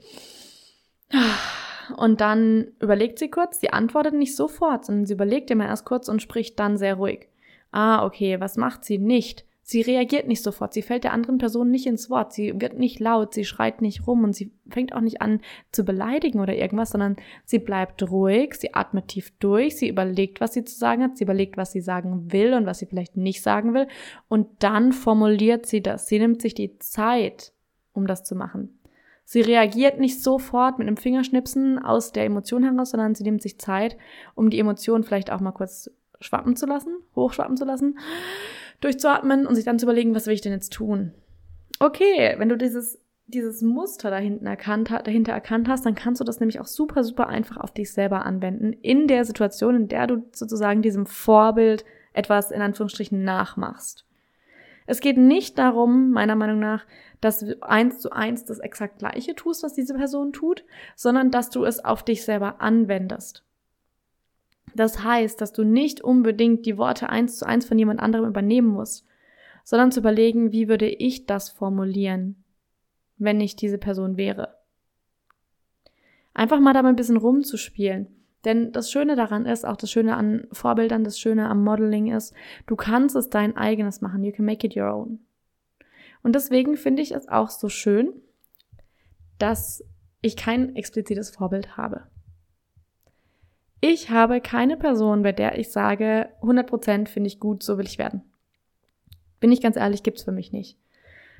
Und 1.96 2.20
dann 2.20 2.68
überlegt 2.80 3.18
sie 3.18 3.30
kurz, 3.30 3.60
sie 3.60 3.72
antwortet 3.72 4.14
nicht 4.14 4.36
sofort, 4.36 4.84
sondern 4.84 5.06
sie 5.06 5.14
überlegt 5.14 5.50
immer 5.50 5.66
erst 5.66 5.84
kurz 5.84 6.08
und 6.08 6.22
spricht 6.22 6.58
dann 6.58 6.76
sehr 6.76 6.94
ruhig. 6.94 7.28
Ah, 7.72 8.04
okay, 8.04 8.40
was 8.40 8.56
macht 8.56 8.84
sie 8.84 8.98
nicht? 8.98 9.44
Sie 9.70 9.82
reagiert 9.82 10.26
nicht 10.26 10.42
sofort, 10.42 10.74
sie 10.74 10.82
fällt 10.82 11.04
der 11.04 11.12
anderen 11.12 11.38
Person 11.38 11.70
nicht 11.70 11.86
ins 11.86 12.10
Wort, 12.10 12.32
sie 12.32 12.60
wird 12.60 12.76
nicht 12.76 12.98
laut, 12.98 13.32
sie 13.32 13.44
schreit 13.44 13.82
nicht 13.82 14.04
rum 14.04 14.24
und 14.24 14.34
sie 14.34 14.50
fängt 14.68 14.92
auch 14.92 15.00
nicht 15.00 15.22
an 15.22 15.40
zu 15.70 15.84
beleidigen 15.84 16.40
oder 16.40 16.56
irgendwas, 16.56 16.90
sondern 16.90 17.14
sie 17.44 17.60
bleibt 17.60 18.02
ruhig, 18.10 18.54
sie 18.54 18.74
atmet 18.74 19.06
tief 19.06 19.30
durch, 19.38 19.76
sie 19.76 19.88
überlegt, 19.88 20.40
was 20.40 20.54
sie 20.54 20.64
zu 20.64 20.76
sagen 20.76 21.04
hat, 21.04 21.16
sie 21.16 21.22
überlegt, 21.22 21.56
was 21.56 21.70
sie 21.70 21.82
sagen 21.82 22.32
will 22.32 22.54
und 22.54 22.66
was 22.66 22.80
sie 22.80 22.86
vielleicht 22.86 23.16
nicht 23.16 23.42
sagen 23.42 23.72
will. 23.72 23.86
Und 24.26 24.48
dann 24.58 24.90
formuliert 24.92 25.66
sie 25.66 25.82
das. 25.82 26.08
Sie 26.08 26.18
nimmt 26.18 26.42
sich 26.42 26.54
die 26.54 26.76
Zeit, 26.80 27.52
um 27.92 28.08
das 28.08 28.24
zu 28.24 28.34
machen. 28.34 28.80
Sie 29.24 29.40
reagiert 29.40 30.00
nicht 30.00 30.20
sofort 30.20 30.80
mit 30.80 30.88
einem 30.88 30.96
Fingerschnipsen 30.96 31.78
aus 31.78 32.10
der 32.10 32.24
Emotion 32.24 32.64
heraus, 32.64 32.90
sondern 32.90 33.14
sie 33.14 33.22
nimmt 33.22 33.40
sich 33.40 33.60
Zeit, 33.60 33.96
um 34.34 34.50
die 34.50 34.58
Emotion 34.58 35.04
vielleicht 35.04 35.30
auch 35.30 35.38
mal 35.38 35.52
kurz 35.52 35.92
schwappen 36.20 36.56
zu 36.56 36.66
lassen, 36.66 36.96
hochschwappen 37.14 37.56
zu 37.56 37.64
lassen 37.64 37.96
durchzuatmen 38.80 39.46
und 39.46 39.54
sich 39.54 39.64
dann 39.64 39.78
zu 39.78 39.86
überlegen, 39.86 40.14
was 40.14 40.26
will 40.26 40.34
ich 40.34 40.40
denn 40.40 40.52
jetzt 40.52 40.72
tun? 40.72 41.12
Okay, 41.78 42.34
wenn 42.38 42.48
du 42.48 42.56
dieses, 42.56 42.98
dieses 43.26 43.62
Muster 43.62 44.10
dahinten 44.10 44.46
erkannt, 44.46 44.90
dahinter 44.90 45.32
erkannt 45.32 45.68
hast, 45.68 45.86
dann 45.86 45.94
kannst 45.94 46.20
du 46.20 46.24
das 46.24 46.40
nämlich 46.40 46.60
auch 46.60 46.66
super, 46.66 47.04
super 47.04 47.28
einfach 47.28 47.56
auf 47.56 47.72
dich 47.72 47.92
selber 47.92 48.24
anwenden, 48.26 48.72
in 48.72 49.06
der 49.06 49.24
Situation, 49.24 49.76
in 49.76 49.88
der 49.88 50.06
du 50.06 50.24
sozusagen 50.32 50.82
diesem 50.82 51.06
Vorbild 51.06 51.84
etwas 52.12 52.50
in 52.50 52.60
Anführungsstrichen 52.60 53.22
nachmachst. 53.22 54.04
Es 54.86 55.00
geht 55.00 55.16
nicht 55.16 55.56
darum, 55.58 56.10
meiner 56.10 56.34
Meinung 56.34 56.58
nach, 56.58 56.84
dass 57.20 57.40
du 57.40 57.62
eins 57.62 58.00
zu 58.00 58.10
eins 58.10 58.44
das 58.44 58.58
exakt 58.58 58.98
gleiche 58.98 59.36
tust, 59.36 59.62
was 59.62 59.74
diese 59.74 59.94
Person 59.94 60.32
tut, 60.32 60.64
sondern 60.96 61.30
dass 61.30 61.50
du 61.50 61.64
es 61.64 61.84
auf 61.84 62.02
dich 62.02 62.24
selber 62.24 62.60
anwendest. 62.60 63.44
Das 64.74 65.02
heißt, 65.02 65.40
dass 65.40 65.52
du 65.52 65.64
nicht 65.64 66.00
unbedingt 66.00 66.66
die 66.66 66.78
Worte 66.78 67.08
eins 67.08 67.38
zu 67.38 67.46
eins 67.46 67.66
von 67.66 67.78
jemand 67.78 68.00
anderem 68.00 68.28
übernehmen 68.28 68.68
musst, 68.68 69.06
sondern 69.64 69.92
zu 69.92 70.00
überlegen, 70.00 70.52
wie 70.52 70.68
würde 70.68 70.88
ich 70.88 71.26
das 71.26 71.48
formulieren, 71.50 72.44
wenn 73.18 73.40
ich 73.40 73.56
diese 73.56 73.78
Person 73.78 74.16
wäre. 74.16 74.56
Einfach 76.34 76.60
mal 76.60 76.72
da 76.72 76.82
mal 76.82 76.90
ein 76.90 76.96
bisschen 76.96 77.16
rumzuspielen. 77.16 78.08
Denn 78.44 78.72
das 78.72 78.90
Schöne 78.90 79.16
daran 79.16 79.44
ist, 79.44 79.66
auch 79.66 79.76
das 79.76 79.90
Schöne 79.90 80.16
an 80.16 80.46
Vorbildern, 80.50 81.04
das 81.04 81.18
Schöne 81.18 81.48
am 81.48 81.62
Modeling 81.62 82.12
ist, 82.12 82.32
du 82.66 82.74
kannst 82.74 83.14
es 83.14 83.28
dein 83.28 83.56
eigenes 83.56 84.00
machen. 84.00 84.24
You 84.24 84.32
can 84.32 84.46
make 84.46 84.66
it 84.66 84.76
your 84.76 84.94
own. 84.94 85.20
Und 86.22 86.34
deswegen 86.34 86.76
finde 86.76 87.02
ich 87.02 87.12
es 87.12 87.28
auch 87.28 87.50
so 87.50 87.68
schön, 87.68 88.12
dass 89.38 89.84
ich 90.22 90.36
kein 90.36 90.74
explizites 90.76 91.30
Vorbild 91.30 91.76
habe. 91.76 92.06
Ich 93.80 94.10
habe 94.10 94.40
keine 94.40 94.76
Person, 94.76 95.22
bei 95.22 95.32
der 95.32 95.58
ich 95.58 95.70
sage, 95.70 96.28
100% 96.42 97.08
finde 97.08 97.28
ich 97.28 97.40
gut, 97.40 97.62
so 97.62 97.78
will 97.78 97.86
ich 97.86 97.98
werden. 97.98 98.22
Bin 99.40 99.52
ich 99.52 99.62
ganz 99.62 99.76
ehrlich, 99.76 100.02
gibt's 100.02 100.22
für 100.22 100.32
mich 100.32 100.52
nicht. 100.52 100.78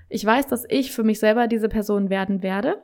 Ich 0.09 0.25
weiß, 0.25 0.47
dass 0.47 0.65
ich 0.69 0.93
für 0.93 1.05
mich 1.05 1.21
selber 1.21 1.47
diese 1.47 1.69
Person 1.69 2.09
werden 2.09 2.43
werde. 2.43 2.83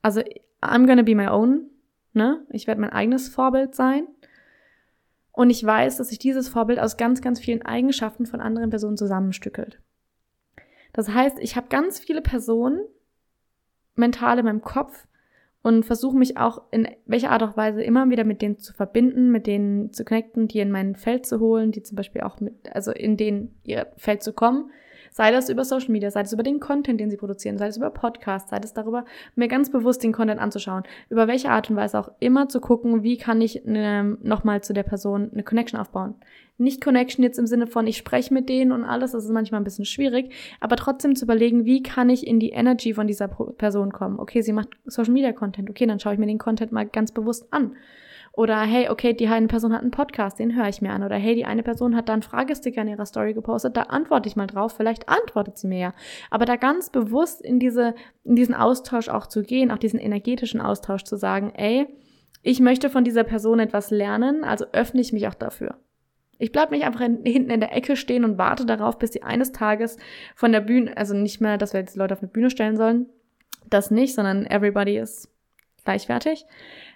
Also, 0.00 0.22
I'm 0.60 0.86
gonna 0.86 1.02
be 1.02 1.14
my 1.14 1.28
own, 1.28 1.70
ne? 2.12 2.44
Ich 2.50 2.66
werde 2.66 2.80
mein 2.80 2.90
eigenes 2.90 3.28
Vorbild 3.28 3.74
sein. 3.74 4.06
Und 5.32 5.50
ich 5.50 5.64
weiß, 5.64 5.98
dass 5.98 6.08
sich 6.08 6.18
dieses 6.18 6.48
Vorbild 6.48 6.78
aus 6.78 6.96
ganz, 6.96 7.22
ganz 7.22 7.38
vielen 7.38 7.62
Eigenschaften 7.62 8.26
von 8.26 8.40
anderen 8.40 8.70
Personen 8.70 8.96
zusammenstückelt. 8.96 9.80
Das 10.92 11.08
heißt, 11.08 11.38
ich 11.38 11.56
habe 11.56 11.68
ganz 11.68 11.98
viele 11.98 12.20
Personen 12.20 12.80
mental 13.94 14.38
in 14.38 14.44
meinem 14.44 14.62
Kopf, 14.62 15.06
und 15.62 15.84
versuche 15.84 16.16
mich 16.16 16.36
auch 16.36 16.62
in 16.70 16.88
welcher 17.06 17.30
Art 17.30 17.42
und 17.42 17.56
Weise 17.56 17.82
immer 17.82 18.10
wieder 18.10 18.24
mit 18.24 18.42
denen 18.42 18.58
zu 18.58 18.72
verbinden, 18.72 19.30
mit 19.30 19.46
denen 19.46 19.92
zu 19.92 20.04
connecten, 20.04 20.48
die 20.48 20.60
in 20.60 20.70
mein 20.70 20.96
Feld 20.96 21.24
zu 21.24 21.40
holen, 21.40 21.72
die 21.72 21.82
zum 21.82 21.96
Beispiel 21.96 22.22
auch 22.22 22.40
mit, 22.40 22.54
also 22.72 22.90
in 22.90 23.16
den 23.16 23.54
ihr 23.64 23.86
Feld 23.96 24.22
zu 24.22 24.32
kommen 24.32 24.70
Sei 25.12 25.30
das 25.30 25.50
über 25.50 25.64
Social 25.64 25.90
Media, 25.90 26.10
sei 26.10 26.22
das 26.22 26.32
über 26.32 26.42
den 26.42 26.58
Content, 26.58 26.98
den 26.98 27.10
sie 27.10 27.18
produzieren, 27.18 27.58
sei 27.58 27.66
das 27.66 27.76
über 27.76 27.90
Podcasts, 27.90 28.50
sei 28.50 28.58
das 28.58 28.72
darüber, 28.72 29.04
mir 29.36 29.46
ganz 29.46 29.70
bewusst 29.70 30.02
den 30.02 30.12
Content 30.12 30.40
anzuschauen. 30.40 30.84
Über 31.10 31.28
welche 31.28 31.50
Art 31.50 31.68
und 31.68 31.76
Weise 31.76 31.98
auch 31.98 32.10
immer 32.18 32.48
zu 32.48 32.60
gucken, 32.60 33.02
wie 33.02 33.18
kann 33.18 33.40
ich 33.42 33.62
ne, 33.64 34.16
nochmal 34.22 34.62
zu 34.62 34.72
der 34.72 34.84
Person 34.84 35.30
eine 35.32 35.42
Connection 35.42 35.78
aufbauen. 35.78 36.14
Nicht 36.56 36.82
Connection 36.82 37.22
jetzt 37.22 37.38
im 37.38 37.46
Sinne 37.46 37.66
von, 37.66 37.86
ich 37.86 37.98
spreche 37.98 38.32
mit 38.32 38.48
denen 38.48 38.72
und 38.72 38.84
alles, 38.84 39.12
das 39.12 39.24
ist 39.24 39.30
manchmal 39.30 39.60
ein 39.60 39.64
bisschen 39.64 39.84
schwierig, 39.84 40.32
aber 40.60 40.76
trotzdem 40.76 41.14
zu 41.14 41.26
überlegen, 41.26 41.64
wie 41.64 41.82
kann 41.82 42.08
ich 42.08 42.26
in 42.26 42.40
die 42.40 42.50
Energy 42.50 42.94
von 42.94 43.06
dieser 43.06 43.28
Person 43.28 43.92
kommen. 43.92 44.18
Okay, 44.18 44.40
sie 44.42 44.52
macht 44.52 44.68
Social 44.86 45.12
Media 45.12 45.32
Content, 45.32 45.68
okay, 45.68 45.86
dann 45.86 46.00
schaue 46.00 46.14
ich 46.14 46.18
mir 46.18 46.26
den 46.26 46.38
Content 46.38 46.72
mal 46.72 46.86
ganz 46.86 47.12
bewusst 47.12 47.52
an. 47.52 47.76
Oder 48.34 48.62
hey, 48.62 48.88
okay, 48.88 49.12
die 49.12 49.26
eine 49.26 49.46
Person 49.46 49.74
hat 49.74 49.82
einen 49.82 49.90
Podcast, 49.90 50.38
den 50.38 50.56
höre 50.56 50.68
ich 50.68 50.80
mir 50.80 50.90
an. 50.92 51.02
Oder 51.02 51.16
hey, 51.16 51.34
die 51.34 51.44
eine 51.44 51.62
Person 51.62 51.94
hat 51.94 52.08
da 52.08 52.14
einen 52.14 52.22
Fragesticker 52.22 52.80
in 52.80 52.88
ihrer 52.88 53.04
Story 53.04 53.34
gepostet, 53.34 53.76
da 53.76 53.82
antworte 53.82 54.28
ich 54.28 54.36
mal 54.36 54.46
drauf, 54.46 54.72
vielleicht 54.74 55.08
antwortet 55.08 55.58
sie 55.58 55.66
mir 55.66 55.78
ja. 55.78 55.94
Aber 56.30 56.46
da 56.46 56.56
ganz 56.56 56.88
bewusst 56.88 57.42
in, 57.42 57.58
diese, 57.58 57.94
in 58.24 58.34
diesen 58.34 58.54
Austausch 58.54 59.08
auch 59.08 59.26
zu 59.26 59.42
gehen, 59.42 59.70
auch 59.70 59.78
diesen 59.78 60.00
energetischen 60.00 60.62
Austausch 60.62 61.04
zu 61.04 61.16
sagen, 61.16 61.52
ey, 61.54 61.86
ich 62.42 62.60
möchte 62.60 62.88
von 62.88 63.04
dieser 63.04 63.24
Person 63.24 63.60
etwas 63.60 63.90
lernen, 63.90 64.44
also 64.44 64.64
öffne 64.72 65.00
ich 65.00 65.12
mich 65.12 65.28
auch 65.28 65.34
dafür. 65.34 65.76
Ich 66.38 66.50
bleibe 66.50 66.74
nicht 66.74 66.84
einfach 66.84 67.02
in, 67.02 67.24
hinten 67.24 67.50
in 67.50 67.60
der 67.60 67.76
Ecke 67.76 67.96
stehen 67.96 68.24
und 68.24 68.38
warte 68.38 68.66
darauf, 68.66 68.98
bis 68.98 69.12
sie 69.12 69.22
eines 69.22 69.52
Tages 69.52 69.96
von 70.34 70.50
der 70.50 70.60
Bühne, 70.60 70.96
also 70.96 71.14
nicht 71.14 71.40
mehr, 71.40 71.58
dass 71.58 71.72
wir 71.72 71.80
jetzt 71.80 71.96
Leute 71.96 72.14
auf 72.14 72.20
eine 72.20 72.32
Bühne 72.32 72.50
stellen 72.50 72.76
sollen, 72.76 73.06
das 73.68 73.90
nicht, 73.90 74.14
sondern 74.14 74.46
everybody 74.46 74.98
ist 74.98 75.28
gleichwertig. 75.84 76.46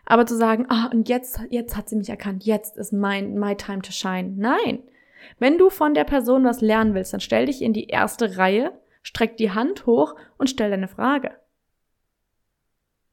Aber 0.09 0.25
zu 0.25 0.37
sagen, 0.37 0.67
ah, 0.69 0.89
und 0.93 1.09
jetzt, 1.09 1.41
jetzt 1.51 1.77
hat 1.77 1.89
sie 1.89 1.97
mich 1.97 2.09
erkannt, 2.09 2.45
jetzt 2.45 2.77
ist 2.77 2.93
mein, 2.93 3.39
my 3.39 3.57
time 3.57 3.83
to 3.83 3.91
shine. 3.91 4.35
Nein. 4.37 4.83
Wenn 5.39 5.59
du 5.59 5.69
von 5.69 5.95
der 5.95 6.05
Person 6.05 6.45
was 6.45 6.61
lernen 6.61 6.95
willst, 6.95 7.13
dann 7.13 7.21
stell 7.21 7.47
dich 7.47 7.61
in 7.61 7.73
die 7.73 7.89
erste 7.89 8.39
Reihe, 8.39 8.73
streck 9.03 9.37
die 9.37 9.51
Hand 9.51 9.85
hoch 9.85 10.15
und 10.39 10.49
stell 10.49 10.71
deine 10.71 10.87
Frage. 10.87 11.33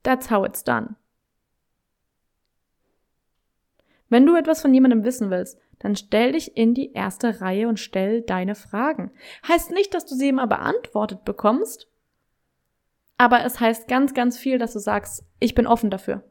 That's 0.03 0.29
how 0.29 0.45
it's 0.45 0.63
done. 0.63 0.95
Wenn 4.09 4.27
du 4.27 4.35
etwas 4.35 4.61
von 4.61 4.73
jemandem 4.73 5.03
wissen 5.03 5.31
willst, 5.31 5.59
dann 5.79 5.95
stell 5.95 6.33
dich 6.33 6.55
in 6.55 6.75
die 6.75 6.93
erste 6.93 7.41
Reihe 7.41 7.67
und 7.67 7.79
stell 7.79 8.21
deine 8.21 8.53
Fragen. 8.53 9.11
Heißt 9.47 9.71
nicht, 9.71 9.95
dass 9.95 10.05
du 10.05 10.13
sie 10.13 10.29
immer 10.29 10.45
beantwortet 10.45 11.25
bekommst, 11.25 11.87
aber 13.17 13.43
es 13.43 13.59
heißt 13.59 13.87
ganz, 13.87 14.13
ganz 14.13 14.37
viel, 14.37 14.59
dass 14.59 14.73
du 14.73 14.79
sagst, 14.79 15.25
ich 15.39 15.55
bin 15.55 15.65
offen 15.65 15.89
dafür 15.89 16.23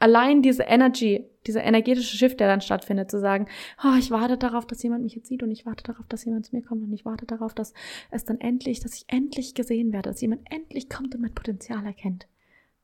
allein 0.00 0.42
diese 0.42 0.64
Energy, 0.64 1.26
dieser 1.46 1.62
energetische 1.62 2.16
Shift, 2.16 2.40
der 2.40 2.48
dann 2.48 2.60
stattfindet, 2.60 3.10
zu 3.10 3.20
sagen, 3.20 3.46
oh, 3.84 3.96
ich 3.98 4.10
warte 4.10 4.36
darauf, 4.36 4.66
dass 4.66 4.82
jemand 4.82 5.04
mich 5.04 5.14
jetzt 5.14 5.28
sieht 5.28 5.42
und 5.42 5.50
ich 5.50 5.64
warte 5.64 5.84
darauf, 5.84 6.06
dass 6.08 6.24
jemand 6.24 6.46
zu 6.46 6.56
mir 6.56 6.62
kommt 6.62 6.82
und 6.82 6.92
ich 6.92 7.04
warte 7.04 7.26
darauf, 7.26 7.54
dass 7.54 7.72
es 8.10 8.24
dann 8.24 8.40
endlich, 8.40 8.80
dass 8.80 8.94
ich 8.94 9.04
endlich 9.06 9.54
gesehen 9.54 9.92
werde, 9.92 10.10
dass 10.10 10.20
jemand 10.20 10.42
endlich 10.50 10.88
kommt 10.88 11.14
und 11.14 11.20
mein 11.20 11.34
Potenzial 11.34 11.84
erkennt. 11.86 12.26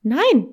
Nein! 0.01 0.47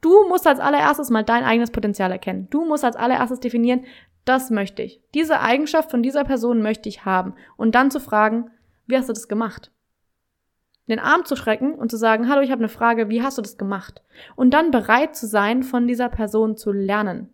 Du 0.00 0.28
musst 0.28 0.46
als 0.46 0.60
allererstes 0.60 1.10
mal 1.10 1.24
dein 1.24 1.44
eigenes 1.44 1.70
Potenzial 1.70 2.10
erkennen. 2.10 2.48
Du 2.50 2.64
musst 2.64 2.84
als 2.84 2.96
allererstes 2.96 3.40
definieren, 3.40 3.84
das 4.24 4.50
möchte 4.50 4.82
ich. 4.82 5.02
Diese 5.14 5.40
Eigenschaft 5.40 5.90
von 5.90 6.02
dieser 6.02 6.24
Person 6.24 6.62
möchte 6.62 6.88
ich 6.88 7.04
haben. 7.04 7.34
Und 7.56 7.74
dann 7.74 7.90
zu 7.90 8.00
fragen, 8.00 8.50
wie 8.86 8.96
hast 8.96 9.08
du 9.08 9.12
das 9.12 9.28
gemacht? 9.28 9.70
Den 10.90 10.98
Arm 10.98 11.24
zu 11.24 11.36
schrecken 11.36 11.74
und 11.74 11.90
zu 11.90 11.96
sagen, 11.96 12.28
hallo, 12.28 12.42
ich 12.42 12.50
habe 12.50 12.60
eine 12.60 12.68
Frage, 12.68 13.08
wie 13.08 13.22
hast 13.22 13.38
du 13.38 13.42
das 13.42 13.56
gemacht? 13.56 14.02
Und 14.36 14.52
dann 14.52 14.70
bereit 14.70 15.16
zu 15.16 15.26
sein, 15.26 15.62
von 15.62 15.86
dieser 15.86 16.08
Person 16.08 16.56
zu 16.56 16.72
lernen. 16.72 17.30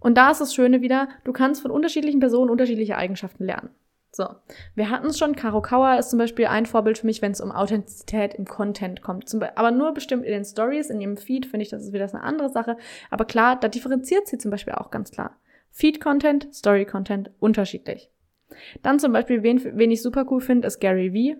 Und 0.00 0.16
da 0.16 0.30
ist 0.30 0.40
das 0.40 0.54
Schöne 0.54 0.80
wieder, 0.80 1.08
du 1.24 1.32
kannst 1.32 1.62
von 1.62 1.70
unterschiedlichen 1.70 2.20
Personen 2.20 2.50
unterschiedliche 2.50 2.96
Eigenschaften 2.96 3.44
lernen. 3.44 3.70
So, 4.10 4.26
wir 4.74 4.90
hatten 4.90 5.08
es 5.08 5.18
schon, 5.18 5.36
Caro 5.36 5.60
Kauer 5.60 5.98
ist 5.98 6.10
zum 6.10 6.18
Beispiel 6.18 6.46
ein 6.46 6.66
Vorbild 6.66 6.98
für 6.98 7.06
mich, 7.06 7.20
wenn 7.20 7.32
es 7.32 7.40
um 7.40 7.52
Authentizität 7.52 8.34
im 8.34 8.46
Content 8.46 9.02
kommt. 9.02 9.32
Aber 9.56 9.70
nur 9.70 9.92
bestimmt 9.92 10.24
in 10.24 10.32
den 10.32 10.44
Stories, 10.44 10.88
in 10.88 11.00
ihrem 11.00 11.16
Feed 11.16 11.46
finde 11.46 11.64
ich, 11.64 11.70
das 11.70 11.82
ist 11.82 11.92
wieder 11.92 12.08
eine 12.08 12.22
andere 12.22 12.48
Sache. 12.48 12.76
Aber 13.10 13.26
klar, 13.26 13.56
da 13.60 13.68
differenziert 13.68 14.26
sie 14.26 14.38
zum 14.38 14.50
Beispiel 14.50 14.74
auch 14.74 14.90
ganz 14.90 15.10
klar. 15.10 15.36
Feed-Content, 15.70 16.54
Story-Content, 16.54 17.30
unterschiedlich. 17.38 18.10
Dann 18.82 18.98
zum 18.98 19.12
Beispiel, 19.12 19.42
wen, 19.42 19.62
wen 19.62 19.90
ich 19.90 20.02
super 20.02 20.26
cool 20.30 20.40
finde, 20.40 20.66
ist 20.66 20.80
Gary 20.80 21.12
Vee. 21.12 21.36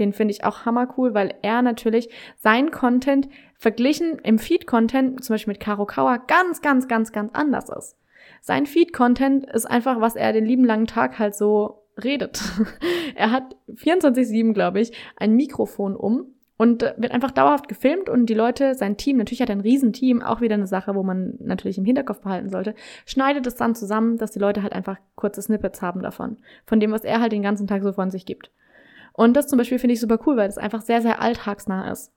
Den 0.00 0.12
finde 0.12 0.32
ich 0.32 0.44
auch 0.44 0.64
hammer 0.64 0.92
cool, 0.96 1.14
weil 1.14 1.34
er 1.42 1.62
natürlich 1.62 2.08
sein 2.36 2.70
Content 2.70 3.28
verglichen 3.54 4.18
im 4.24 4.38
Feed-Content, 4.38 5.22
zum 5.22 5.34
Beispiel 5.34 5.52
mit 5.52 5.60
Caro 5.60 5.86
Kauer, 5.86 6.18
ganz, 6.26 6.62
ganz, 6.62 6.88
ganz, 6.88 7.12
ganz 7.12 7.30
anders 7.34 7.68
ist. 7.68 7.96
Sein 8.40 8.66
Feed-Content 8.66 9.46
ist 9.52 9.66
einfach, 9.66 10.00
was 10.00 10.16
er 10.16 10.32
den 10.32 10.46
lieben 10.46 10.64
langen 10.64 10.86
Tag 10.86 11.18
halt 11.18 11.34
so 11.34 11.82
redet. 12.02 12.42
er 13.14 13.30
hat 13.30 13.56
24-7, 13.68 14.54
glaube 14.54 14.80
ich, 14.80 14.92
ein 15.16 15.36
Mikrofon 15.36 15.94
um 15.94 16.34
und 16.56 16.82
wird 16.82 17.12
einfach 17.12 17.30
dauerhaft 17.30 17.68
gefilmt 17.68 18.08
und 18.08 18.26
die 18.26 18.34
Leute, 18.34 18.74
sein 18.74 18.96
Team, 18.96 19.16
natürlich 19.16 19.40
hat 19.40 19.48
er 19.48 19.56
ein 19.56 19.62
Riesenteam, 19.62 20.22
auch 20.22 20.40
wieder 20.40 20.54
eine 20.54 20.66
Sache, 20.66 20.94
wo 20.94 21.02
man 21.02 21.34
natürlich 21.38 21.78
im 21.78 21.84
Hinterkopf 21.84 22.20
behalten 22.20 22.50
sollte, 22.50 22.74
schneidet 23.06 23.46
es 23.46 23.54
dann 23.54 23.74
zusammen, 23.74 24.18
dass 24.18 24.30
die 24.30 24.38
Leute 24.38 24.62
halt 24.62 24.72
einfach 24.72 24.98
kurze 25.14 25.40
Snippets 25.40 25.80
haben 25.80 26.02
davon, 26.02 26.36
von 26.66 26.80
dem, 26.80 26.92
was 26.92 27.04
er 27.04 27.20
halt 27.20 27.32
den 27.32 27.42
ganzen 27.42 27.66
Tag 27.66 27.82
so 27.82 27.92
von 27.92 28.10
sich 28.10 28.26
gibt. 28.26 28.50
Und 29.12 29.36
das 29.36 29.46
zum 29.48 29.58
Beispiel 29.58 29.78
finde 29.78 29.94
ich 29.94 30.00
super 30.00 30.18
cool, 30.26 30.36
weil 30.36 30.48
das 30.48 30.58
einfach 30.58 30.82
sehr, 30.82 31.02
sehr 31.02 31.20
alltagsnah 31.20 31.90
ist. 31.90 32.12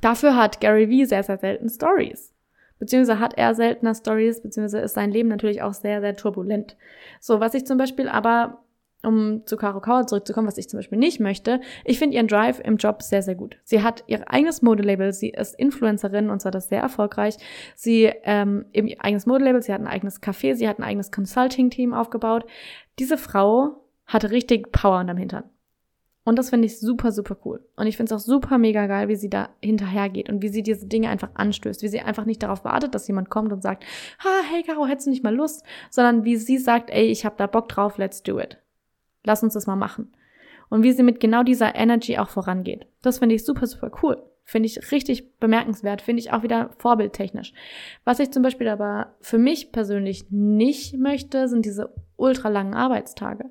Dafür 0.00 0.36
hat 0.36 0.60
Gary 0.60 0.88
Vee 0.88 1.04
sehr, 1.04 1.22
sehr 1.22 1.38
selten 1.38 1.68
Stories 1.68 2.32
beziehungsweise 2.78 3.20
hat 3.20 3.34
er 3.36 3.54
seltener 3.54 3.94
Stories, 3.94 4.40
beziehungsweise 4.40 4.80
ist 4.80 4.94
sein 4.94 5.10
Leben 5.10 5.28
natürlich 5.28 5.62
auch 5.62 5.74
sehr, 5.74 6.00
sehr 6.00 6.16
turbulent. 6.16 6.76
So, 7.20 7.40
was 7.40 7.54
ich 7.54 7.66
zum 7.66 7.78
Beispiel 7.78 8.08
aber, 8.08 8.62
um 9.02 9.46
zu 9.46 9.56
Caro 9.56 9.80
Kauer 9.80 10.06
zurückzukommen, 10.06 10.48
was 10.48 10.58
ich 10.58 10.68
zum 10.68 10.78
Beispiel 10.78 10.98
nicht 10.98 11.20
möchte, 11.20 11.60
ich 11.84 11.98
finde 11.98 12.16
ihren 12.16 12.28
Drive 12.28 12.60
im 12.60 12.76
Job 12.76 13.02
sehr, 13.02 13.22
sehr 13.22 13.34
gut. 13.34 13.56
Sie 13.64 13.82
hat 13.82 14.04
ihr 14.06 14.30
eigenes 14.30 14.62
Modelabel, 14.62 15.12
sie 15.12 15.30
ist 15.30 15.58
Influencerin 15.58 16.30
und 16.30 16.40
zwar 16.40 16.52
das 16.52 16.68
sehr 16.68 16.80
erfolgreich. 16.80 17.36
Sie 17.74 18.10
ähm, 18.24 18.66
eben 18.72 18.88
ihr 18.88 19.04
eigenes 19.04 19.26
Modelabel, 19.26 19.62
sie 19.62 19.72
hat 19.72 19.80
ein 19.80 19.86
eigenes 19.86 20.22
Café, 20.22 20.54
sie 20.54 20.68
hat 20.68 20.78
ein 20.78 20.84
eigenes 20.84 21.12
Consulting-Team 21.12 21.94
aufgebaut. 21.94 22.44
Diese 22.98 23.18
Frau 23.18 23.84
hatte 24.06 24.30
richtig 24.30 24.72
Power 24.72 25.00
unterm 25.00 25.16
Hintern. 25.16 25.44
Und 26.28 26.38
das 26.38 26.50
finde 26.50 26.66
ich 26.66 26.78
super, 26.78 27.10
super 27.10 27.38
cool. 27.46 27.66
Und 27.74 27.86
ich 27.86 27.96
finde 27.96 28.14
es 28.14 28.20
auch 28.20 28.22
super 28.22 28.58
mega 28.58 28.86
geil, 28.86 29.08
wie 29.08 29.16
sie 29.16 29.30
da 29.30 29.48
hinterhergeht 29.62 30.28
und 30.28 30.42
wie 30.42 30.50
sie 30.50 30.62
diese 30.62 30.86
Dinge 30.86 31.08
einfach 31.08 31.30
anstößt, 31.32 31.82
wie 31.82 31.88
sie 31.88 32.00
einfach 32.00 32.26
nicht 32.26 32.42
darauf 32.42 32.66
wartet, 32.66 32.94
dass 32.94 33.08
jemand 33.08 33.30
kommt 33.30 33.50
und 33.50 33.62
sagt, 33.62 33.82
ha, 34.22 34.28
hey 34.50 34.62
Caro, 34.62 34.84
hättest 34.84 35.06
du 35.06 35.10
nicht 35.10 35.24
mal 35.24 35.34
Lust, 35.34 35.64
sondern 35.88 36.24
wie 36.24 36.36
sie 36.36 36.58
sagt, 36.58 36.90
ey, 36.90 37.06
ich 37.06 37.24
habe 37.24 37.36
da 37.38 37.46
Bock 37.46 37.70
drauf, 37.70 37.96
let's 37.96 38.22
do 38.22 38.38
it. 38.38 38.58
Lass 39.24 39.42
uns 39.42 39.54
das 39.54 39.66
mal 39.66 39.76
machen. 39.76 40.12
Und 40.68 40.82
wie 40.82 40.92
sie 40.92 41.02
mit 41.02 41.18
genau 41.18 41.44
dieser 41.44 41.74
Energy 41.74 42.18
auch 42.18 42.28
vorangeht. 42.28 42.86
Das 43.00 43.20
finde 43.20 43.34
ich 43.34 43.46
super, 43.46 43.66
super 43.66 43.90
cool. 44.02 44.22
Finde 44.44 44.66
ich 44.66 44.92
richtig 44.92 45.38
bemerkenswert, 45.38 46.02
finde 46.02 46.20
ich 46.20 46.30
auch 46.34 46.42
wieder 46.42 46.72
vorbildtechnisch. 46.76 47.54
Was 48.04 48.20
ich 48.20 48.32
zum 48.32 48.42
Beispiel 48.42 48.68
aber 48.68 49.14
für 49.22 49.38
mich 49.38 49.72
persönlich 49.72 50.26
nicht 50.28 50.94
möchte, 50.98 51.48
sind 51.48 51.64
diese 51.64 51.94
ultra 52.16 52.50
langen 52.50 52.74
Arbeitstage. 52.74 53.46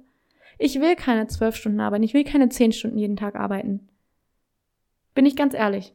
Ich 0.57 0.79
will 0.79 0.95
keine 0.95 1.27
zwölf 1.27 1.55
Stunden 1.55 1.79
arbeiten, 1.79 2.03
ich 2.03 2.13
will 2.13 2.23
keine 2.23 2.49
zehn 2.49 2.71
Stunden 2.71 2.97
jeden 2.97 3.15
Tag 3.15 3.35
arbeiten. 3.35 3.87
Bin 5.13 5.25
ich 5.25 5.35
ganz 5.35 5.53
ehrlich. 5.53 5.93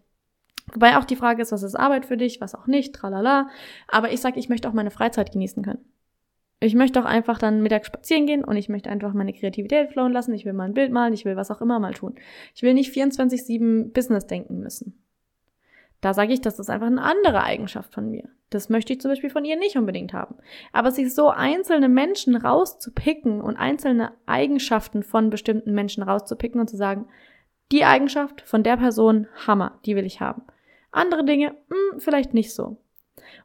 Wobei 0.73 0.97
auch 0.97 1.04
die 1.04 1.16
Frage 1.16 1.42
ist, 1.42 1.52
was 1.52 1.62
ist 1.62 1.75
Arbeit 1.75 2.07
für 2.07 2.16
dich, 2.16 2.40
was 2.40 2.54
auch 2.54 2.66
nicht, 2.66 2.95
tralala. 2.95 3.49
Aber 3.88 4.12
ich 4.12 4.21
sage, 4.21 4.38
ich 4.38 4.49
möchte 4.49 4.69
auch 4.69 4.73
meine 4.73 4.90
Freizeit 4.90 5.33
genießen 5.33 5.62
können. 5.62 5.85
Ich 6.61 6.75
möchte 6.75 7.00
auch 7.00 7.04
einfach 7.04 7.38
dann 7.38 7.61
mittags 7.61 7.88
spazieren 7.88 8.26
gehen 8.26 8.45
und 8.45 8.57
ich 8.57 8.69
möchte 8.69 8.88
einfach 8.88 9.14
meine 9.14 9.33
Kreativität 9.33 9.90
flowen 9.90 10.12
lassen. 10.12 10.33
Ich 10.33 10.45
will 10.45 10.52
mal 10.52 10.64
ein 10.64 10.75
Bild 10.75 10.92
malen, 10.92 11.12
ich 11.12 11.25
will 11.25 11.35
was 11.35 11.50
auch 11.50 11.61
immer 11.61 11.81
mal 11.81 11.92
tun. 11.92 12.14
Ich 12.54 12.62
will 12.62 12.75
nicht 12.75 12.95
24-7 12.95 13.92
Business 13.92 14.28
denken 14.28 14.61
müssen. 14.61 15.02
Da 16.02 16.14
sage 16.14 16.32
ich, 16.32 16.40
das 16.40 16.59
ist 16.59 16.68
einfach 16.68 16.88
eine 16.88 17.00
andere 17.00 17.44
Eigenschaft 17.44 17.94
von 17.94 18.11
mir. 18.11 18.28
Das 18.50 18.68
möchte 18.68 18.92
ich 18.92 19.00
zum 19.00 19.12
Beispiel 19.12 19.30
von 19.30 19.44
ihr 19.44 19.56
nicht 19.56 19.76
unbedingt 19.76 20.12
haben. 20.12 20.34
Aber 20.73 20.91
sich 20.91 21.15
so 21.15 21.28
einzelne 21.28 21.88
Menschen 21.88 22.34
rauszupicken 22.34 23.41
und 23.41 23.56
einzelne 23.56 24.12
Eigenschaften 24.26 25.04
von 25.04 25.30
bestimmten 25.30 25.73
Menschen 25.73 26.02
rauszupicken 26.02 26.60
und 26.60 26.69
zu 26.69 26.76
sagen, 26.76 27.06
die 27.71 27.84
Eigenschaft 27.84 28.43
von 28.43 28.65
der 28.65 28.76
Person, 28.76 29.28
Hammer, 29.47 29.78
die 29.86 29.95
will 29.95 30.04
ich 30.04 30.21
haben. 30.21 30.43
Andere 30.91 31.25
Dinge, 31.25 31.54
mh, 31.69 31.76
hm, 31.93 32.00
vielleicht 32.00 32.34
nicht 32.34 32.52
so. 32.52 32.78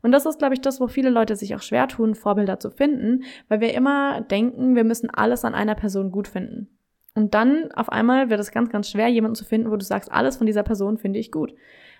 Und 0.02 0.12
das 0.12 0.26
ist, 0.26 0.39
glaube 0.39 0.56
ich, 0.56 0.62
das, 0.62 0.82
wo 0.82 0.88
viele 0.88 1.12
Leute 1.12 1.36
sich 1.36 1.56
auch 1.56 1.62
schwer 1.62 1.88
tun, 1.88 2.15
Vorbilder 2.15 2.60
zu 2.60 2.72
finden, 2.72 3.24
weil 3.50 3.62
wir 3.62 3.76
immer 3.76 4.22
denken, 4.22 4.76
wir 4.76 4.84
müssen 4.84 5.12
alles 5.12 5.46
an 5.46 5.54
einer 5.54 5.76
Person 5.76 6.12
gut 6.12 6.28
finden. 6.28 6.76
Und 7.13 7.36
dann 7.36 7.72
auf 7.74 7.89
einmal 7.89 8.32
wird 8.32 8.39
es 8.39 8.52
ganz, 8.52 8.72
ganz 8.72 8.89
schwer, 8.89 9.10
jemanden 9.10 9.36
zu 9.36 9.46
finden, 9.46 9.70
wo 9.70 9.76
du 9.76 9.86
sagst, 9.86 10.12
alles 10.12 10.38
von 10.38 10.48
dieser 10.48 10.63
Person 10.63 10.98
finde 10.98 11.20
ich 11.20 11.32
gut 11.32 11.54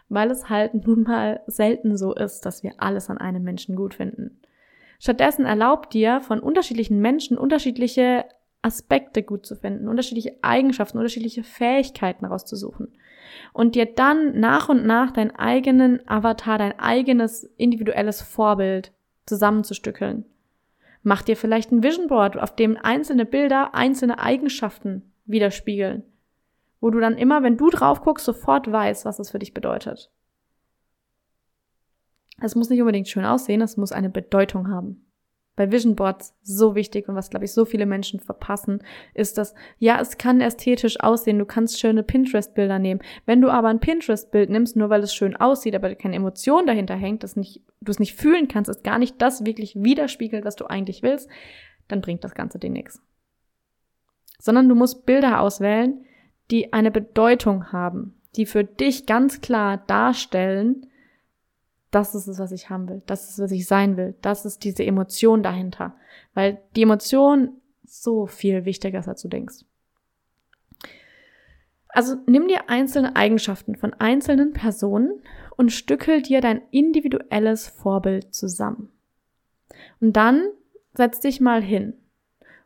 weil 0.10 0.32
es 0.32 0.50
halt 0.50 0.74
nun 0.86 1.04
mal 1.04 1.42
selten 1.48 1.98
so 1.98 2.14
ist, 2.14 2.46
dass 2.46 2.64
wir 2.64 2.74
alles 2.78 3.10
an 3.10 3.18
einem 3.18 3.44
Menschen 3.44 3.76
gut 3.76 3.94
finden. 3.94 4.40
Stattdessen 5.00 5.46
erlaubt 5.46 5.94
dir 5.94 6.22
von 6.22 6.40
unterschiedlichen 6.40 7.00
Menschen 7.00 7.38
unterschiedliche 7.38 8.26
Aspekte 8.62 9.22
gut 9.22 9.46
zu 9.46 9.56
finden, 9.56 9.88
unterschiedliche 9.88 10.38
Eigenschaften, 10.42 10.98
unterschiedliche 10.98 11.44
Fähigkeiten 11.44 12.26
rauszusuchen 12.26 12.94
und 13.54 13.76
dir 13.76 13.86
dann 13.86 14.40
nach 14.40 14.70
und 14.70 14.86
nach 14.86 15.12
deinen 15.12 15.36
eigenen 15.36 16.08
Avatar, 16.08 16.58
dein 16.58 16.80
eigenes 16.80 17.44
individuelles 17.58 18.22
Vorbild 18.22 18.92
zusammenzustückeln. 19.26 20.26
Mach 21.04 21.22
dir 21.22 21.38
vielleicht 21.38 21.72
ein 21.72 21.84
Vision 21.84 22.08
Board, 22.08 22.38
auf 22.38 22.56
dem 22.56 22.78
einzelne 22.78 23.26
Bilder 23.26 23.76
einzelne 23.76 24.20
Eigenschaften 24.20 25.04
widerspiegeln 25.26 26.04
wo 26.80 26.90
du 26.90 27.00
dann 27.00 27.18
immer, 27.18 27.44
wenn 27.44 27.58
du 27.58 27.70
drauf 27.70 28.02
guckst, 28.02 28.26
sofort 28.26 28.72
weißt, 28.72 29.06
was 29.06 29.18
das 29.18 29.32
für 29.32 29.40
dich 29.40 29.54
bedeutet. 29.54 30.12
Es 32.40 32.56
muss 32.56 32.70
nicht 32.70 32.82
unbedingt 32.82 33.08
schön 33.08 33.26
aussehen, 33.26 33.62
es 33.62 33.78
muss 33.78 33.92
eine 33.92 34.10
Bedeutung 34.10 34.70
haben. 34.70 35.04
Bei 35.56 35.72
Vision 35.72 35.96
Boards 35.96 36.36
so 36.44 36.76
wichtig 36.76 37.10
und 37.10 37.16
was, 37.16 37.32
glaube 37.32 37.46
ich, 37.46 37.52
so 37.52 37.66
viele 37.66 37.88
Menschen 37.88 38.20
verpassen, 38.20 38.84
ist, 39.16 39.40
dass, 39.40 39.56
ja, 39.80 40.00
es 40.00 40.20
kann 40.20 40.40
ästhetisch 40.40 41.00
aussehen, 41.00 41.40
du 41.40 41.46
kannst 41.46 41.80
schöne 41.80 42.04
Pinterest-Bilder 42.04 42.78
nehmen. 42.78 43.02
Wenn 43.26 43.42
du 43.42 43.50
aber 43.50 43.70
ein 43.70 43.80
Pinterest-Bild 43.80 44.52
nimmst, 44.52 44.76
nur 44.76 44.92
weil 44.92 45.02
es 45.02 45.16
schön 45.16 45.36
aussieht, 45.36 45.74
aber 45.74 45.96
keine 45.96 46.16
Emotion 46.16 46.68
dahinter 46.68 46.94
hängt, 46.94 47.24
dass 47.24 47.36
nicht, 47.36 47.64
du 47.82 47.92
es 47.92 47.98
nicht 47.98 48.14
fühlen 48.14 48.48
kannst, 48.48 48.70
es 48.70 48.84
gar 48.84 49.00
nicht 49.00 49.20
das 49.20 49.46
wirklich 49.46 49.76
widerspiegelt, 49.76 50.46
was 50.46 50.56
du 50.56 50.66
eigentlich 50.66 51.02
willst, 51.02 51.28
dann 51.88 52.02
bringt 52.02 52.24
das 52.24 52.36
Ganze 52.36 52.60
dir 52.60 52.70
nichts. 52.70 53.02
Sondern 54.38 54.70
du 54.70 54.76
musst 54.76 55.08
Bilder 55.08 55.42
auswählen, 55.42 56.06
die 56.52 56.74
eine 56.74 56.92
Bedeutung 56.92 57.72
haben, 57.72 58.16
die 58.36 58.46
für 58.46 58.64
dich 58.64 59.06
ganz 59.06 59.42
klar 59.42 59.78
darstellen, 59.78 60.88
das 61.92 62.16
ist 62.16 62.28
es, 62.28 62.40
was 62.40 62.52
ich 62.52 62.70
haben 62.70 62.90
will, 62.90 63.02
das 63.06 63.30
ist, 63.30 63.40
was 63.40 63.52
ich 63.52 63.66
sein 63.66 63.98
will, 63.98 64.16
das 64.22 64.46
ist 64.46 64.64
diese 64.64 64.86
Emotion 64.86 65.44
dahinter, 65.44 65.96
weil 66.34 66.62
die 66.76 66.84
Emotion 66.84 67.62
so 67.86 68.28
viel 68.28 68.66
wichtiger 68.66 69.00
ist, 69.00 69.08
als 69.08 69.22
du 69.22 69.30
denkst. 69.30 69.64
Also 71.90 72.16
nimm 72.28 72.48
dir 72.48 72.70
einzelne 72.70 73.16
Eigenschaften 73.16 73.76
von 73.76 73.94
einzelnen 73.94 74.54
Personen 74.54 75.22
und 75.56 75.72
stückel 75.72 76.22
dir 76.22 76.42
dein 76.42 76.62
individuelles 76.70 77.68
Vorbild 77.68 78.36
zusammen. 78.36 78.92
Und 80.00 80.14
dann 80.14 80.48
setz 80.94 81.20
dich 81.20 81.42
mal 81.42 81.62
hin 81.62 81.94